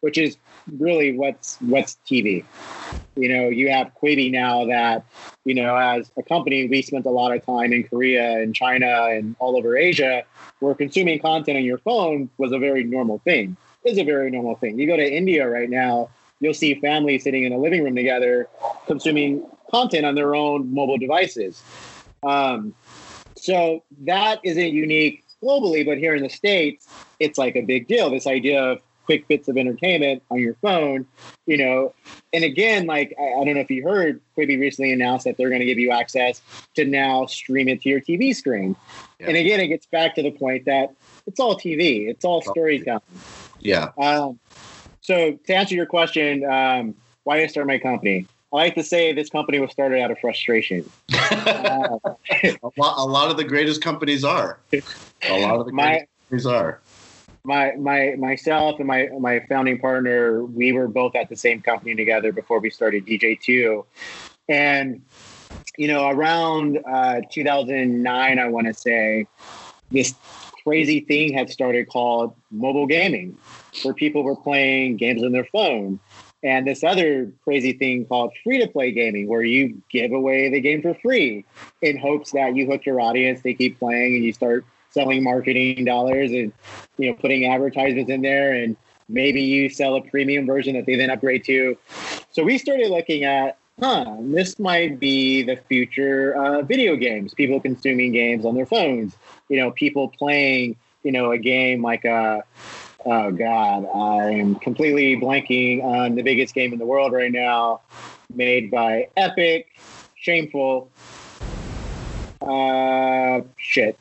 [0.01, 0.37] which is
[0.79, 2.45] really what's what's TV.
[3.17, 5.05] You know, you have Quibi now that,
[5.45, 9.07] you know, as a company, we spent a lot of time in Korea and China
[9.11, 10.25] and all over Asia,
[10.61, 13.57] where consuming content on your phone was a very normal thing.
[13.85, 14.79] Is a very normal thing.
[14.79, 16.09] You go to India right now,
[16.41, 18.49] you'll see families sitting in a living room together
[18.87, 21.63] consuming content on their own mobile devices.
[22.23, 22.75] Um,
[23.37, 26.89] so that isn't unique globally, but here in the States,
[27.21, 28.11] it's like a big deal.
[28.11, 31.07] This idea of quick bits of entertainment on your phone,
[31.47, 31.95] you know.
[32.33, 35.49] And again, like I, I don't know if you heard, Quibi recently announced that they're
[35.49, 36.41] going to give you access
[36.75, 38.77] to now stream it to your TV screen.
[39.21, 39.29] Yeah.
[39.29, 40.95] And again, it gets back to the point that
[41.27, 43.03] it's all TV, it's all storytelling.
[43.61, 43.91] Yeah.
[43.99, 44.39] Um,
[45.01, 48.27] so to answer your question, um, why did I start my company?
[48.53, 50.89] I like to say this company was started out of frustration.
[51.13, 51.99] uh,
[52.31, 54.61] a, lot, a lot of the greatest companies are.
[54.73, 56.81] A lot of the my, companies are.
[57.47, 61.95] My my myself and my my founding partner, we were both at the same company
[61.95, 63.85] together before we started DJ2,
[64.49, 65.03] and
[65.77, 69.27] you know around uh, 2009, I want to say
[69.91, 70.15] this
[70.65, 73.37] crazy thing had started called mobile gaming,
[73.83, 76.01] where people were playing games on their phone.
[76.43, 80.61] And this other crazy thing called free to play gaming, where you give away the
[80.61, 81.45] game for free
[81.81, 85.85] in hopes that you hook your audience, they keep playing, and you start selling marketing
[85.85, 86.53] dollars and
[86.97, 88.77] you know putting advertisements in there, and
[89.09, 91.77] maybe you sell a premium version that they then upgrade to.
[92.31, 97.35] So we started looking at, huh, this might be the future video games.
[97.35, 99.15] People consuming games on their phones.
[99.49, 102.41] You know, people playing, you know, a game like a uh,
[103.05, 107.81] oh god, I'm completely blanking on the biggest game in the world right now,
[108.35, 109.69] made by Epic.
[110.17, 110.91] Shameful.
[112.41, 113.99] Uh, shit.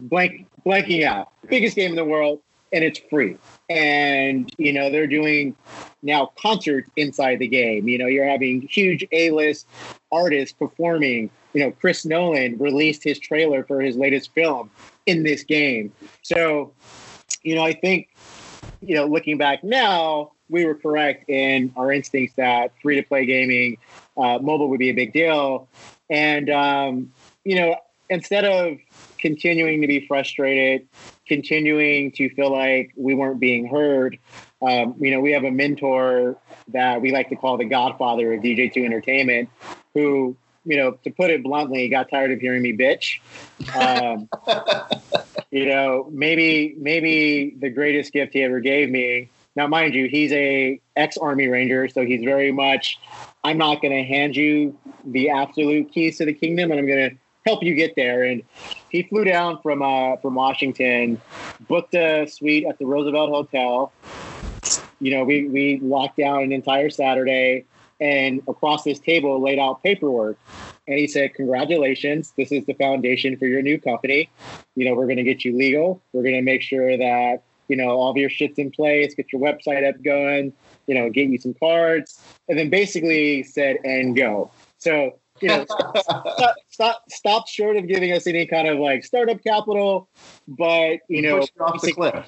[0.00, 1.32] Blank, blanking out.
[1.48, 2.40] Biggest game in the world,
[2.72, 3.36] and it's free.
[3.68, 5.56] And you know they're doing
[6.02, 7.88] now concerts inside the game.
[7.88, 9.66] You know you're having huge A-list
[10.12, 11.30] artists performing.
[11.54, 14.70] You know Chris Nolan released his trailer for his latest film
[15.06, 15.92] in this game.
[16.22, 16.72] So,
[17.42, 18.08] you know I think
[18.80, 23.26] you know, looking back now, we were correct in our instincts that free to play
[23.26, 23.78] gaming,
[24.16, 25.68] uh, mobile would be a big deal.
[26.08, 27.12] And, um,
[27.44, 27.76] you know,
[28.08, 28.78] instead of
[29.18, 30.88] continuing to be frustrated,
[31.26, 34.18] continuing to feel like we weren't being heard,
[34.62, 36.36] um, you know, we have a mentor
[36.68, 39.50] that we like to call the godfather of DJ2 entertainment
[39.94, 43.20] who, you know, to put it bluntly, got tired of hearing me bitch.
[43.76, 44.28] Um,
[45.50, 49.28] you know, maybe maybe the greatest gift he ever gave me.
[49.54, 52.98] Now, mind you, he's a ex Army Ranger, so he's very much.
[53.44, 57.10] I'm not going to hand you the absolute keys to the kingdom, and I'm going
[57.10, 58.24] to help you get there.
[58.24, 58.42] And
[58.90, 61.20] he flew down from uh, from Washington,
[61.68, 63.92] booked a suite at the Roosevelt Hotel.
[65.00, 67.64] You know, we we locked down an entire Saturday,
[68.00, 70.38] and across this table laid out paperwork
[70.88, 74.30] and he said, Congratulations, this is the foundation for your new company.
[74.74, 76.00] You know, we're going to get you legal.
[76.12, 79.32] We're going to make sure that, you know, all of your shit's in place, get
[79.32, 80.52] your website up going,
[80.86, 82.20] you know, get you some cards.
[82.48, 84.50] And then basically said, and go.
[84.78, 89.42] So, you know, stop, stop, stop short of giving us any kind of like startup
[89.42, 90.08] capital,
[90.48, 92.26] but, you know, off the cliff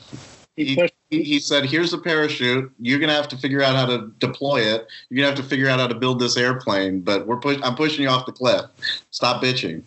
[0.58, 2.72] he, he, he, said, "Here's a parachute.
[2.80, 4.88] You're gonna have to figure out how to deploy it.
[5.08, 7.00] You're gonna have to figure out how to build this airplane.
[7.00, 8.64] But we're push- I'm pushing you off the cliff.
[9.10, 9.82] Stop bitching."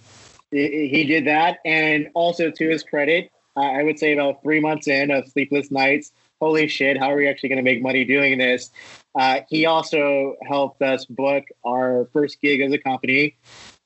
[0.51, 4.88] he, he did that, and also to his credit, I would say about three months
[4.88, 6.13] in of sleepless nights.
[6.41, 6.97] Holy shit!
[6.97, 8.71] How are we actually going to make money doing this?
[9.13, 13.35] Uh, he also helped us book our first gig as a company.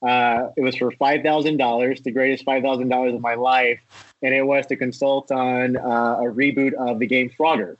[0.01, 3.81] Uh, it was for five thousand dollars, the greatest five thousand dollars of my life,
[4.21, 7.75] and it was to consult on uh, a reboot of the game Frogger.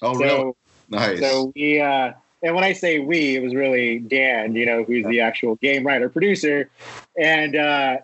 [0.00, 0.52] Oh, so, really?
[0.88, 1.20] Nice.
[1.20, 2.12] So we, uh,
[2.42, 5.86] and when I say we, it was really Dan, you know, who's the actual game
[5.86, 6.70] writer producer,
[7.18, 7.96] and uh,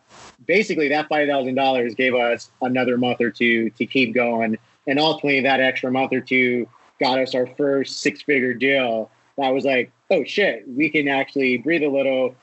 [0.46, 4.98] basically that five thousand dollars gave us another month or two to keep going, and
[4.98, 6.68] ultimately that extra month or two
[6.98, 9.10] got us our first six figure deal.
[9.38, 12.34] That was like, oh shit, we can actually breathe a little.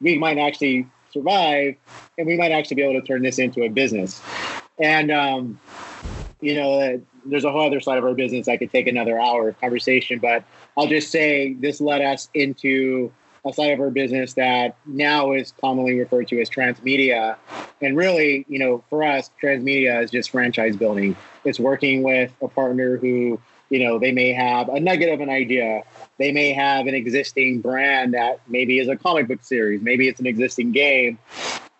[0.00, 1.76] We might actually survive,
[2.18, 4.20] and we might actually be able to turn this into a business.
[4.78, 5.60] And um,
[6.40, 8.48] you know, there's a whole other side of our business.
[8.48, 10.44] I could take another hour of conversation, but
[10.76, 13.12] I'll just say this led us into
[13.44, 17.36] a side of our business that now is commonly referred to as transmedia.
[17.80, 21.16] And really, you know, for us, transmedia is just franchise building.
[21.46, 23.40] It's working with a partner who,
[23.70, 25.84] you know, they may have a nugget of an idea.
[26.18, 30.18] They may have an existing brand that maybe is a comic book series, maybe it's
[30.20, 31.18] an existing game.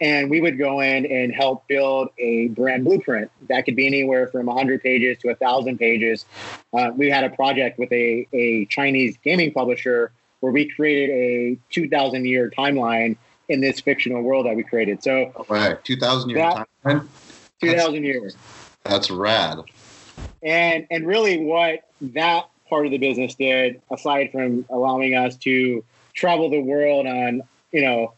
[0.00, 4.28] And we would go in and help build a brand blueprint that could be anywhere
[4.28, 6.26] from 100 pages to 1,000 pages.
[6.72, 11.58] Uh, we had a project with a, a Chinese gaming publisher where we created a
[11.70, 13.16] 2,000 year timeline
[13.48, 15.02] in this fictional world that we created.
[15.02, 17.08] So, right, 2,000 year that, timeline?
[17.62, 18.36] 2,000 years.
[18.88, 19.60] That's rad.
[20.42, 25.84] And, and really, what that part of the business did, aside from allowing us to
[26.14, 28.14] travel the world on, you know,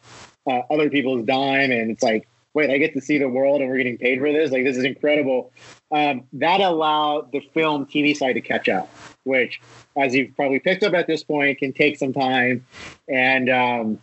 [0.46, 3.70] uh, other people's dime, and it's like, wait, I get to see the world, and
[3.70, 4.50] we're getting paid for this.
[4.50, 5.52] Like, this is incredible.
[5.90, 8.88] Um, that allowed the film TV side to catch up,
[9.24, 9.60] which,
[9.96, 12.66] as you've probably picked up at this point, can take some time.
[13.08, 13.98] And um,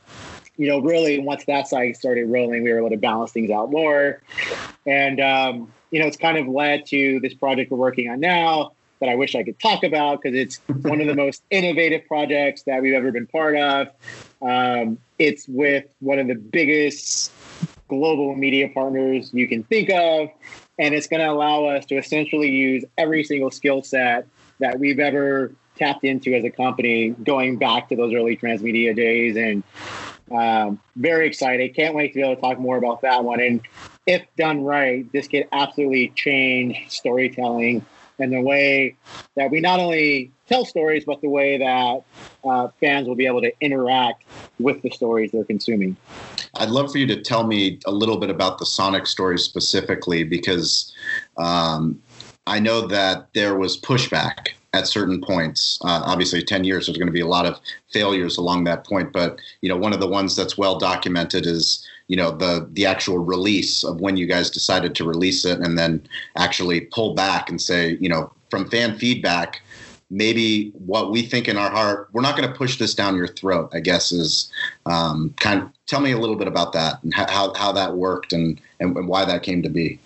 [0.58, 3.72] you know, really, once that side started rolling, we were able to balance things out
[3.72, 4.22] more.
[4.86, 8.72] And um, you know, it's kind of led to this project we're working on now
[9.00, 10.58] that I wish I could talk about because it's
[10.88, 13.90] one of the most innovative projects that we've ever been part of.
[14.42, 17.32] Um, it's with one of the biggest
[17.88, 20.30] global media partners you can think of.
[20.78, 24.28] And it's going to allow us to essentially use every single skill set
[24.60, 29.36] that we've ever tapped into as a company going back to those early transmedia days.
[29.38, 29.64] And
[30.32, 31.76] um, very excited.
[31.76, 33.40] Can't wait to be able to talk more about that one.
[33.40, 33.62] And
[34.06, 37.86] if done right, this could absolutely change storytelling
[38.20, 38.96] and the way
[39.36, 42.04] that we not only tell stories, but the way that
[42.44, 44.24] uh, fans will be able to interact
[44.60, 45.98] with the stories they're consuming.
[46.56, 50.24] I'd love for you to tell me a little bit about the Sonic story specifically,
[50.24, 50.94] because
[51.38, 52.02] um,
[52.48, 55.80] I know that there was pushback at certain points.
[55.84, 57.60] Uh, obviously, 10 years, there's going to be a lot of
[57.92, 59.14] failures along that point.
[59.14, 62.86] But, you know, one of the ones that's well documented is, you know, the, the
[62.86, 66.06] actual release of when you guys decided to release it and then
[66.36, 69.62] actually pull back and say, you know, from fan feedback,
[70.10, 73.28] maybe what we think in our heart, we're not going to push this down your
[73.28, 74.52] throat, I guess is
[74.86, 78.34] um, kind of tell me a little bit about that and how, how that worked
[78.34, 80.00] and, and why that came to be.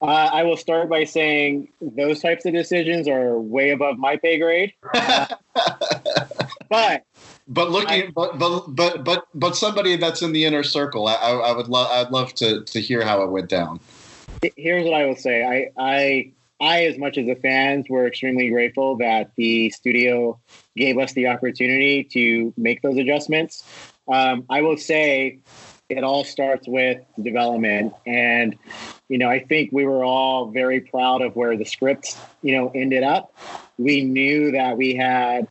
[0.00, 4.38] Uh, I will start by saying those types of decisions are way above my pay
[4.38, 4.72] grade.
[4.94, 5.26] Uh,
[6.68, 7.04] but
[7.48, 11.14] but looking I, but, but but but but somebody that's in the inner circle, I,
[11.14, 13.80] I would love I'd love to to hear how it went down.
[14.56, 15.44] Here's what I will say.
[15.44, 20.38] I I I, as much as the fans, were extremely grateful that the studio
[20.76, 23.64] gave us the opportunity to make those adjustments.
[24.08, 25.38] Um, I will say
[25.88, 27.94] it all starts with development.
[28.06, 28.56] And,
[29.08, 32.70] you know, I think we were all very proud of where the script, you know,
[32.74, 33.34] ended up.
[33.78, 35.48] We knew that we had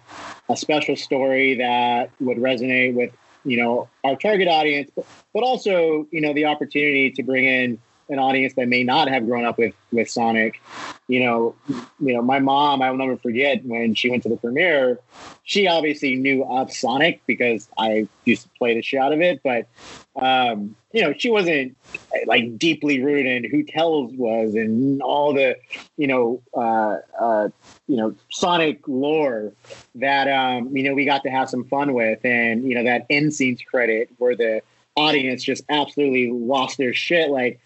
[0.49, 3.11] a special story that would resonate with,
[3.43, 7.79] you know, our target audience, but, but also, you know, the opportunity to bring in
[8.09, 10.61] an audience that may not have grown up with with Sonic.
[11.07, 14.37] You know, you know, my mom, I will never forget when she went to the
[14.37, 14.99] premiere.
[15.43, 19.41] She obviously knew of Sonic because I used to play the shit out of it,
[19.43, 19.67] but
[20.15, 21.77] um, you know, she wasn't
[22.25, 25.55] like deeply rooted in who Tails was and all the,
[25.95, 27.49] you know, uh, uh,
[27.87, 29.53] you know, Sonic lore
[29.95, 33.05] that um, you know we got to have some fun with, and you know that
[33.09, 34.61] end scenes credit where the
[34.95, 37.29] audience just absolutely lost their shit.
[37.29, 37.59] Like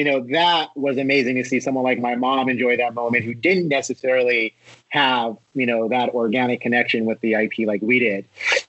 [0.00, 3.34] you know, that was amazing to see someone like my mom enjoy that moment who
[3.34, 4.54] didn't necessarily
[4.88, 8.24] have, you know, that organic connection with the IP like we did.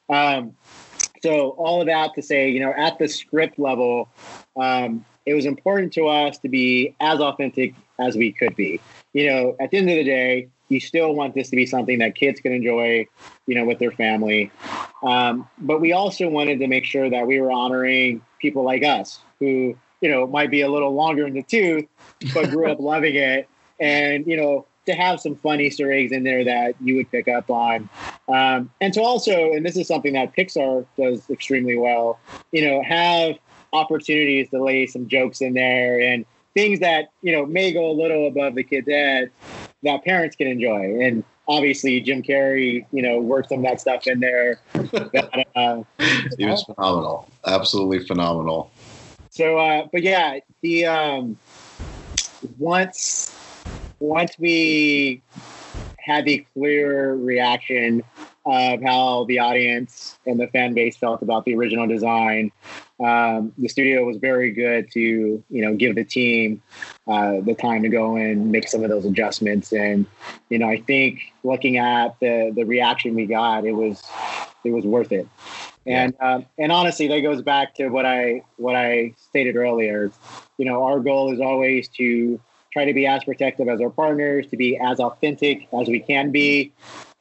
[0.09, 0.57] Um,
[1.23, 4.09] so all of that to say, you know, at the script level,
[4.57, 8.81] um, it was important to us to be as authentic as we could be.
[9.13, 11.99] You know, at the end of the day, you still want this to be something
[11.99, 13.07] that kids can enjoy,
[13.47, 14.51] you know, with their family.
[15.01, 19.21] Um, but we also wanted to make sure that we were honoring people like us
[19.39, 21.85] who, you know, might be a little longer in the tooth,
[22.33, 23.47] but grew up loving it.
[23.79, 27.27] And, you know, to have some fun Easter eggs in there that you would pick
[27.27, 27.87] up on.
[28.27, 32.19] Um, and to also, and this is something that Pixar does extremely well,
[32.51, 33.37] you know, have
[33.73, 37.93] opportunities to lay some jokes in there and things that, you know, may go a
[37.93, 39.31] little above the kid's head
[39.83, 40.99] that parents can enjoy.
[41.01, 44.59] And obviously Jim Carrey, you know, worked some of that stuff in there.
[44.73, 45.83] That, uh,
[46.37, 47.29] he was phenomenal.
[47.45, 48.71] Absolutely phenomenal.
[49.31, 51.37] So, uh, but yeah, the, um,
[52.59, 53.33] once
[53.99, 55.21] once we
[55.99, 58.03] had the clear reaction
[58.45, 62.51] of how the audience and the fan base felt about the original design,
[62.99, 66.61] um, the studio was very good to you know give the team
[67.07, 69.71] uh, the time to go and make some of those adjustments.
[69.71, 70.05] And
[70.49, 74.03] you know, I think looking at the the reaction we got, it was
[74.65, 75.25] it was worth it.
[75.85, 80.11] And um, and honestly, that goes back to what I what I stated earlier.
[80.57, 82.39] You know, our goal is always to
[82.71, 86.31] try to be as protective as our partners, to be as authentic as we can
[86.31, 86.71] be,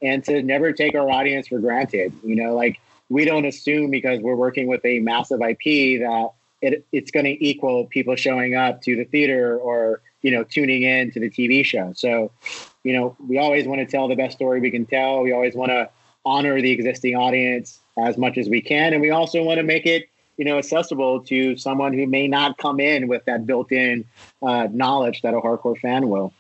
[0.02, 2.12] and to never take our audience for granted.
[2.22, 6.30] You know, like we don't assume because we're working with a massive IP that
[6.61, 10.82] it, it's going to equal people showing up to the theater or you know tuning
[10.82, 11.92] in to the TV show.
[11.94, 12.30] So,
[12.84, 15.22] you know, we always want to tell the best story we can tell.
[15.22, 15.88] We always want to
[16.25, 19.87] honor the existing audience as much as we can, and we also want to make
[19.87, 24.05] it you know accessible to someone who may not come in with that built-in
[24.43, 26.33] uh, knowledge that a hardcore fan will.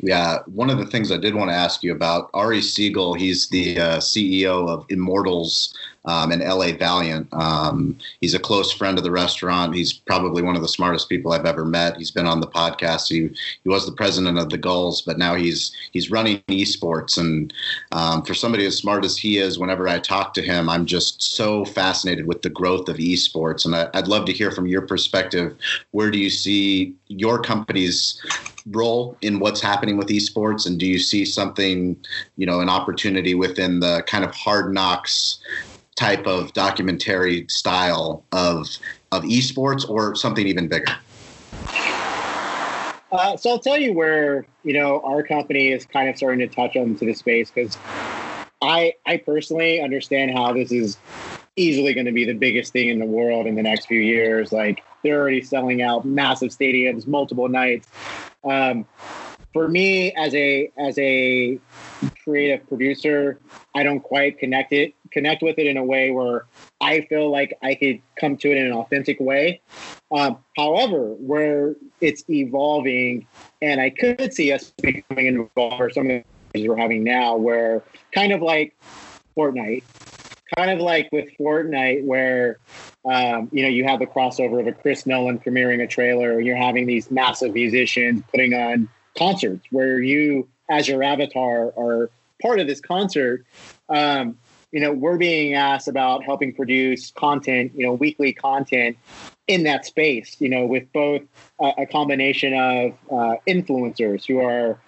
[0.00, 3.18] Yeah, one of the things I did want to ask you about Ari Segal.
[3.18, 5.74] He's the uh, CEO of Immortals
[6.04, 7.28] um, and LA Valiant.
[7.32, 9.74] Um, he's a close friend of the restaurant.
[9.74, 11.96] He's probably one of the smartest people I've ever met.
[11.96, 13.08] He's been on the podcast.
[13.08, 13.28] He
[13.62, 17.18] he was the president of the Gulls, but now he's he's running esports.
[17.18, 17.52] And
[17.92, 21.22] um, for somebody as smart as he is, whenever I talk to him, I'm just
[21.22, 23.64] so fascinated with the growth of esports.
[23.64, 25.56] And I, I'd love to hear from your perspective.
[25.90, 28.22] Where do you see your company's
[28.70, 31.96] role in what's happening with esports and do you see something
[32.36, 35.38] you know an opportunity within the kind of hard knocks
[35.98, 38.68] type of documentary style of
[39.10, 40.92] of esports or something even bigger?
[43.10, 46.54] Uh, so I'll tell you where you know our company is kind of starting to
[46.54, 47.76] touch onto the space because
[48.62, 50.98] I I personally understand how this is
[51.56, 54.52] easily going to be the biggest thing in the world in the next few years.
[54.52, 57.88] Like they're already selling out massive stadiums, multiple nights.
[58.44, 58.86] Um,
[59.52, 61.58] for me, as a as a
[62.22, 63.40] creative producer,
[63.74, 66.46] I don't quite connect it connect with it in a way where
[66.80, 69.60] I feel like I could come to it in an authentic way.
[70.10, 73.26] Um, however, where it's evolving,
[73.60, 77.82] and I could see us becoming involved or some of the we're having now, where
[78.12, 78.74] kind of like
[79.36, 79.82] Fortnite,
[80.56, 82.58] kind of like with Fortnite, where
[83.04, 86.46] um, you know you have the crossover of a Chris Nolan premiering a trailer, and
[86.46, 92.60] you're having these massive musicians putting on concerts where you, as your avatar, are part
[92.60, 93.44] of this concert.
[93.88, 94.38] Um,
[94.72, 98.98] you know, we're being asked about helping produce content, you know, weekly content
[99.46, 101.22] in that space, you know, with both
[101.58, 104.78] uh, a combination of uh, influencers who are,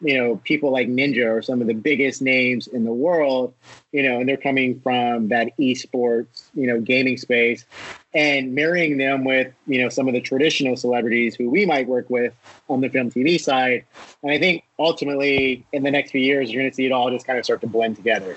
[0.00, 3.54] you know, people like Ninja or some of the biggest names in the world,
[3.92, 7.64] you know, and they're coming from that esports, you know, gaming space
[8.12, 12.10] and marrying them with, you know, some of the traditional celebrities who we might work
[12.10, 12.34] with
[12.68, 13.84] on the film TV side.
[14.24, 17.08] And I think ultimately in the next few years, you're going to see it all
[17.10, 18.36] just kind of start to blend together.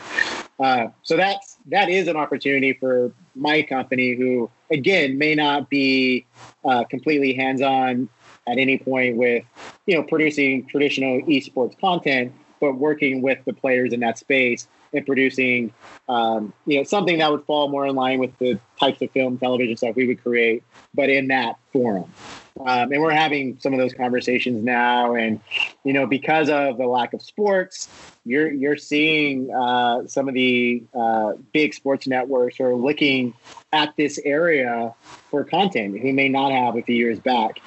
[0.61, 6.25] Uh, so that's, that is an opportunity for my company who again may not be
[6.63, 8.07] uh, completely hands-on
[8.47, 9.43] at any point with
[9.85, 15.05] you know producing traditional esports content but working with the players in that space and
[15.05, 15.73] producing
[16.09, 19.37] um, you know something that would fall more in line with the types of film
[19.37, 20.63] television stuff we would create
[20.93, 22.11] but in that forum
[22.59, 25.39] um, and we're having some of those conversations now and
[25.83, 27.87] you know because of the lack of sports
[28.25, 33.33] you're you're seeing uh, some of the uh, big sports networks are looking
[33.73, 34.93] at this area
[35.29, 37.61] for content who may not have a few years back.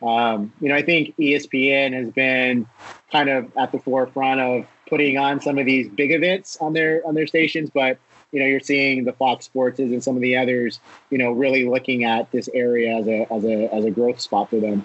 [0.00, 2.68] Um, you know i think espn has been
[3.10, 7.06] kind of at the forefront of putting on some of these big events on their
[7.06, 7.98] on their stations, but
[8.32, 10.80] you know you're seeing the Fox Sports and some of the others,
[11.10, 14.50] you know, really looking at this area as a as a as a growth spot
[14.50, 14.84] for them.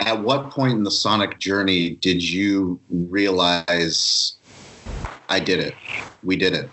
[0.00, 4.36] At what point in the Sonic journey did you realize
[5.28, 5.74] I did it?
[6.22, 6.70] We did it.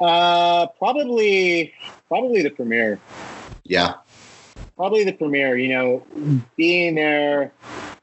[0.00, 1.72] Uh, probably,
[2.08, 3.00] probably the premiere.
[3.64, 3.94] Yeah.
[4.76, 5.56] Probably the premiere.
[5.56, 7.52] You know, being there,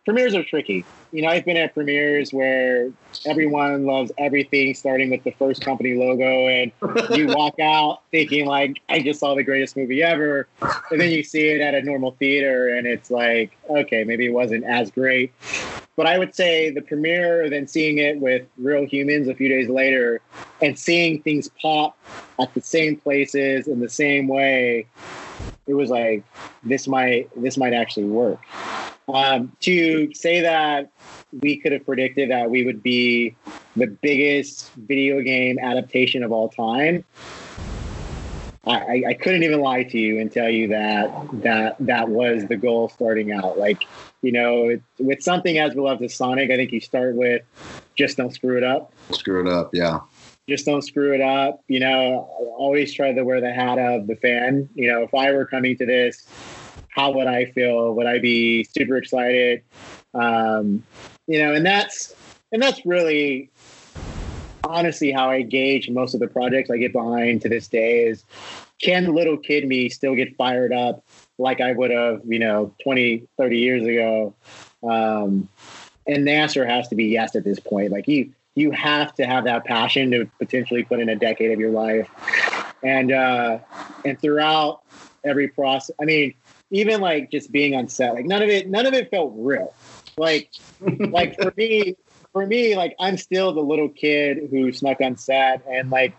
[0.03, 0.83] premieres are tricky.
[1.15, 2.91] You know, I've been at premieres where
[3.25, 6.73] everyone loves everything, starting with the first company logo, and
[7.17, 10.49] you walk out thinking like, "I just saw the greatest movie ever,"
[10.91, 14.33] and then you see it at a normal theater, and it's like, okay, maybe it
[14.33, 15.31] wasn't as great.
[15.95, 19.69] But I would say the premiere, then seeing it with real humans a few days
[19.69, 20.19] later,
[20.61, 21.97] and seeing things pop
[22.41, 24.85] at the same places in the same way,
[25.65, 26.25] it was like,
[26.61, 28.41] this might this might actually work.
[29.07, 30.91] Um, to say that
[31.41, 33.35] we could have predicted that we would be
[33.75, 37.03] the biggest video game adaptation of all time.
[38.67, 41.11] I, I couldn't even lie to you and tell you that
[41.43, 43.59] that that was the goal starting out.
[43.59, 43.85] Like,
[44.23, 47.43] you know, with something as beloved as Sonic, I think you start with
[47.95, 48.91] just don't screw it up.
[49.11, 49.99] Screw it up, yeah.
[50.49, 51.63] Just don't screw it up.
[51.67, 52.27] You know,
[52.57, 54.67] always try to wear the hat of the fan.
[54.73, 56.25] You know, if I were coming to this,
[56.95, 57.93] how would I feel?
[57.93, 59.63] Would I be super excited?
[60.13, 60.81] Um,
[61.27, 62.15] you know, and that's
[62.53, 63.51] and that's really
[64.63, 68.23] honestly how I gauge most of the projects I get behind to this day is
[68.81, 71.03] can little kid me still get fired up
[71.37, 74.33] like I would have, you know, 20, 30 years ago?
[74.81, 75.49] Um,
[76.07, 77.91] and the answer has to be yes at this point.
[77.91, 81.59] Like you, you have to have that passion to potentially put in a decade of
[81.59, 82.09] your life.
[82.83, 83.59] And, uh,
[84.05, 84.81] and throughout
[85.23, 86.33] every process, I mean,
[86.71, 89.73] even like just being on set, like none of it, none of it felt real.
[90.17, 90.51] Like,
[90.81, 91.95] like for me,
[92.31, 96.13] for me, like I'm still the little kid who snuck on set, and like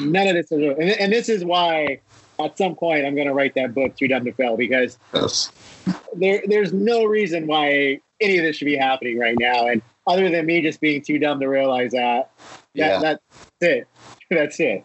[0.00, 0.76] none of this is real.
[0.78, 2.00] And, and this is why
[2.40, 5.52] at some point I'm going to write that book, Too Dumb to Fail, because yes.
[6.14, 10.30] there there's no reason why any of this should be happening right now, and other
[10.30, 12.30] than me just being too dumb to realize that,
[12.74, 12.98] that yeah.
[12.98, 13.22] that's
[13.60, 13.88] it.
[14.30, 14.84] That's it.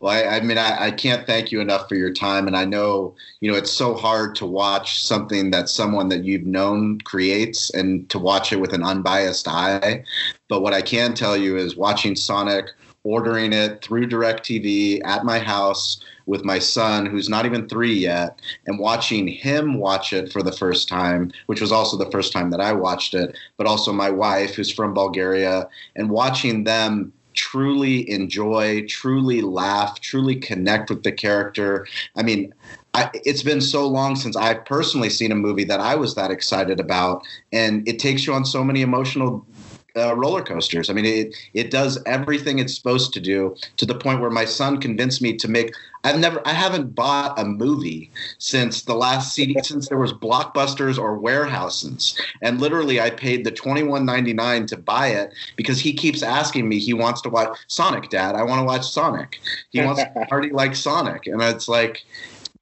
[0.00, 2.46] Well, I, I mean, I, I, can't thank you enough for your time.
[2.46, 6.44] And I know, you know, it's so hard to watch something that someone that you've
[6.44, 10.04] known creates and to watch it with an unbiased eye.
[10.48, 12.66] But what I can tell you is watching Sonic,
[13.04, 18.40] ordering it through DirecTV at my house with my son, who's not even three yet,
[18.66, 22.50] and watching him watch it for the first time, which was also the first time
[22.50, 28.08] that I watched it, but also my wife, who's from Bulgaria, and watching them truly
[28.10, 31.86] enjoy, truly laugh, truly connect with the character.
[32.16, 32.52] I mean,
[32.94, 36.30] I, it's been so long since I've personally seen a movie that I was that
[36.30, 37.22] excited about,
[37.52, 39.46] and it takes you on so many emotional
[39.96, 40.90] uh, roller coasters.
[40.90, 44.44] I mean, it it does everything it's supposed to do to the point where my
[44.44, 45.74] son convinced me to make.
[46.04, 50.98] I've never, I haven't bought a movie since the last CD, since there was Blockbusters
[50.98, 55.80] or Warehouses, and literally I paid the twenty one ninety nine to buy it because
[55.80, 58.36] he keeps asking me he wants to watch Sonic, Dad.
[58.36, 59.40] I want to watch Sonic.
[59.70, 62.04] He wants to party like Sonic, and it's like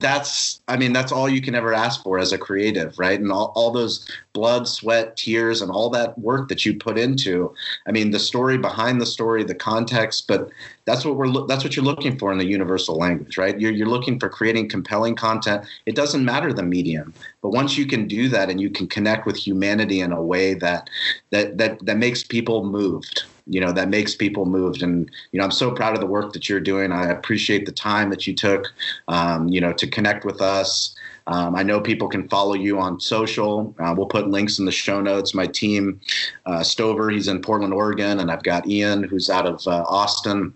[0.01, 3.21] that's i mean that's all you can ever ask for as a creative right?
[3.21, 7.55] And all, all those blood sweat tears and all that work that you put into
[7.87, 10.51] i mean the story behind the story the context but
[10.85, 13.61] that's what we're lo- that's what you're looking for in the universal language right?
[13.61, 15.65] You're, you're looking for creating compelling content.
[15.87, 19.27] It doesn't matter the medium but once you can do that and you can connect
[19.27, 20.91] with humanity in a way that
[21.31, 25.45] that that, that makes people moved you know that makes people moved and you know
[25.45, 28.35] i'm so proud of the work that you're doing i appreciate the time that you
[28.35, 28.73] took
[29.09, 30.95] um, you know to connect with us
[31.27, 33.75] um, I know people can follow you on social.
[33.79, 35.35] Uh, we'll put links in the show notes.
[35.35, 36.01] My team,
[36.45, 40.53] uh, Stover, he's in Portland, Oregon, and I've got Ian, who's out of uh, Austin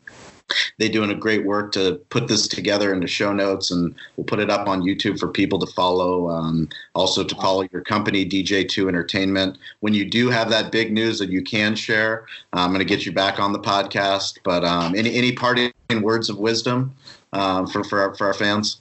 [0.79, 4.39] they're doing a great work to put this together into show notes and we'll put
[4.39, 8.89] it up on youtube for people to follow um, also to follow your company dj2
[8.89, 9.59] entertainment.
[9.81, 13.07] When you do have that big news that you can share i'm going to get
[13.07, 16.95] you back on the podcast but um, any, any parting words of wisdom
[17.33, 18.81] um, for, for, our, for our fans?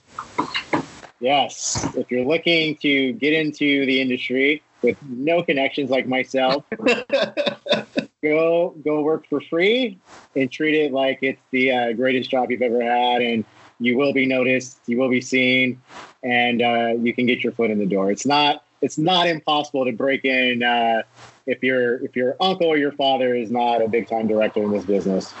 [1.20, 1.88] Yes.
[1.96, 6.64] If you're looking to get into the industry with no connections like myself
[8.22, 9.98] go go work for free
[10.36, 13.22] and treat it like it's the uh, greatest job you've ever had.
[13.22, 13.44] And
[13.80, 15.80] you will be noticed you will be seen
[16.22, 18.10] and uh, you can get your foot in the door.
[18.10, 21.02] It's not it's not impossible to break in uh,
[21.46, 24.72] if your if your uncle or your father is not a big time director in
[24.72, 25.32] this business.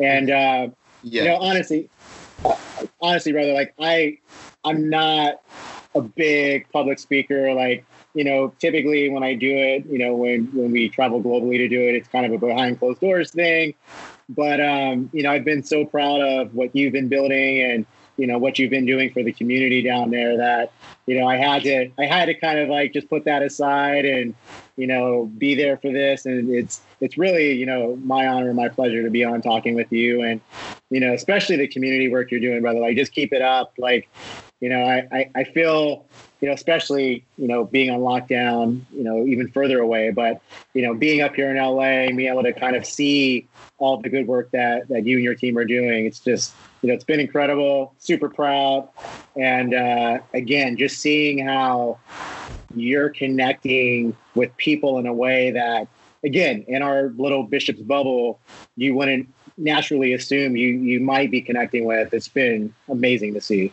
[0.00, 0.68] And uh,
[1.02, 1.22] yeah.
[1.22, 1.88] you know honestly
[2.44, 2.56] uh,
[3.00, 4.18] honestly brother like i
[4.64, 5.40] i'm not
[5.94, 7.52] a big public speaker.
[7.52, 7.84] Like
[8.14, 11.68] you know, typically when I do it, you know, when when we travel globally to
[11.68, 13.74] do it, it's kind of a behind closed doors thing.
[14.28, 17.86] But um, you know, I've been so proud of what you've been building and
[18.16, 20.72] you know what you've been doing for the community down there that
[21.06, 24.04] you know I had to I had to kind of like just put that aside
[24.04, 24.34] and
[24.76, 26.26] you know be there for this.
[26.26, 29.74] And it's it's really you know my honor and my pleasure to be on talking
[29.74, 30.40] with you and
[30.90, 32.80] you know especially the community work you're doing brother.
[32.80, 33.72] Like just keep it up.
[33.78, 34.08] Like
[34.60, 36.06] you know I I, I feel
[36.40, 40.10] you know, especially you know being on lockdown, you know, even further away.
[40.10, 40.40] But
[40.74, 43.46] you know, being up here in LA being able to kind of see
[43.78, 46.88] all the good work that that you and your team are doing, it's just you
[46.88, 47.94] know, it's been incredible.
[47.98, 48.88] Super proud,
[49.36, 51.98] and uh, again, just seeing how
[52.74, 55.88] you're connecting with people in a way that
[56.22, 58.38] again in our little bishop's bubble
[58.76, 59.28] you wouldn't
[59.58, 62.14] naturally assume you you might be connecting with.
[62.14, 63.72] It's been amazing to see.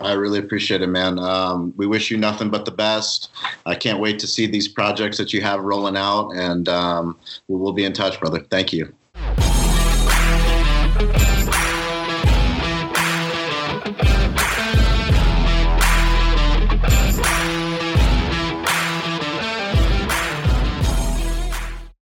[0.00, 1.18] I really appreciate it, man.
[1.18, 3.30] Um, we wish you nothing but the best.
[3.64, 7.16] I can't wait to see these projects that you have rolling out, and um,
[7.48, 8.40] we'll be in touch, brother.
[8.50, 8.92] Thank you.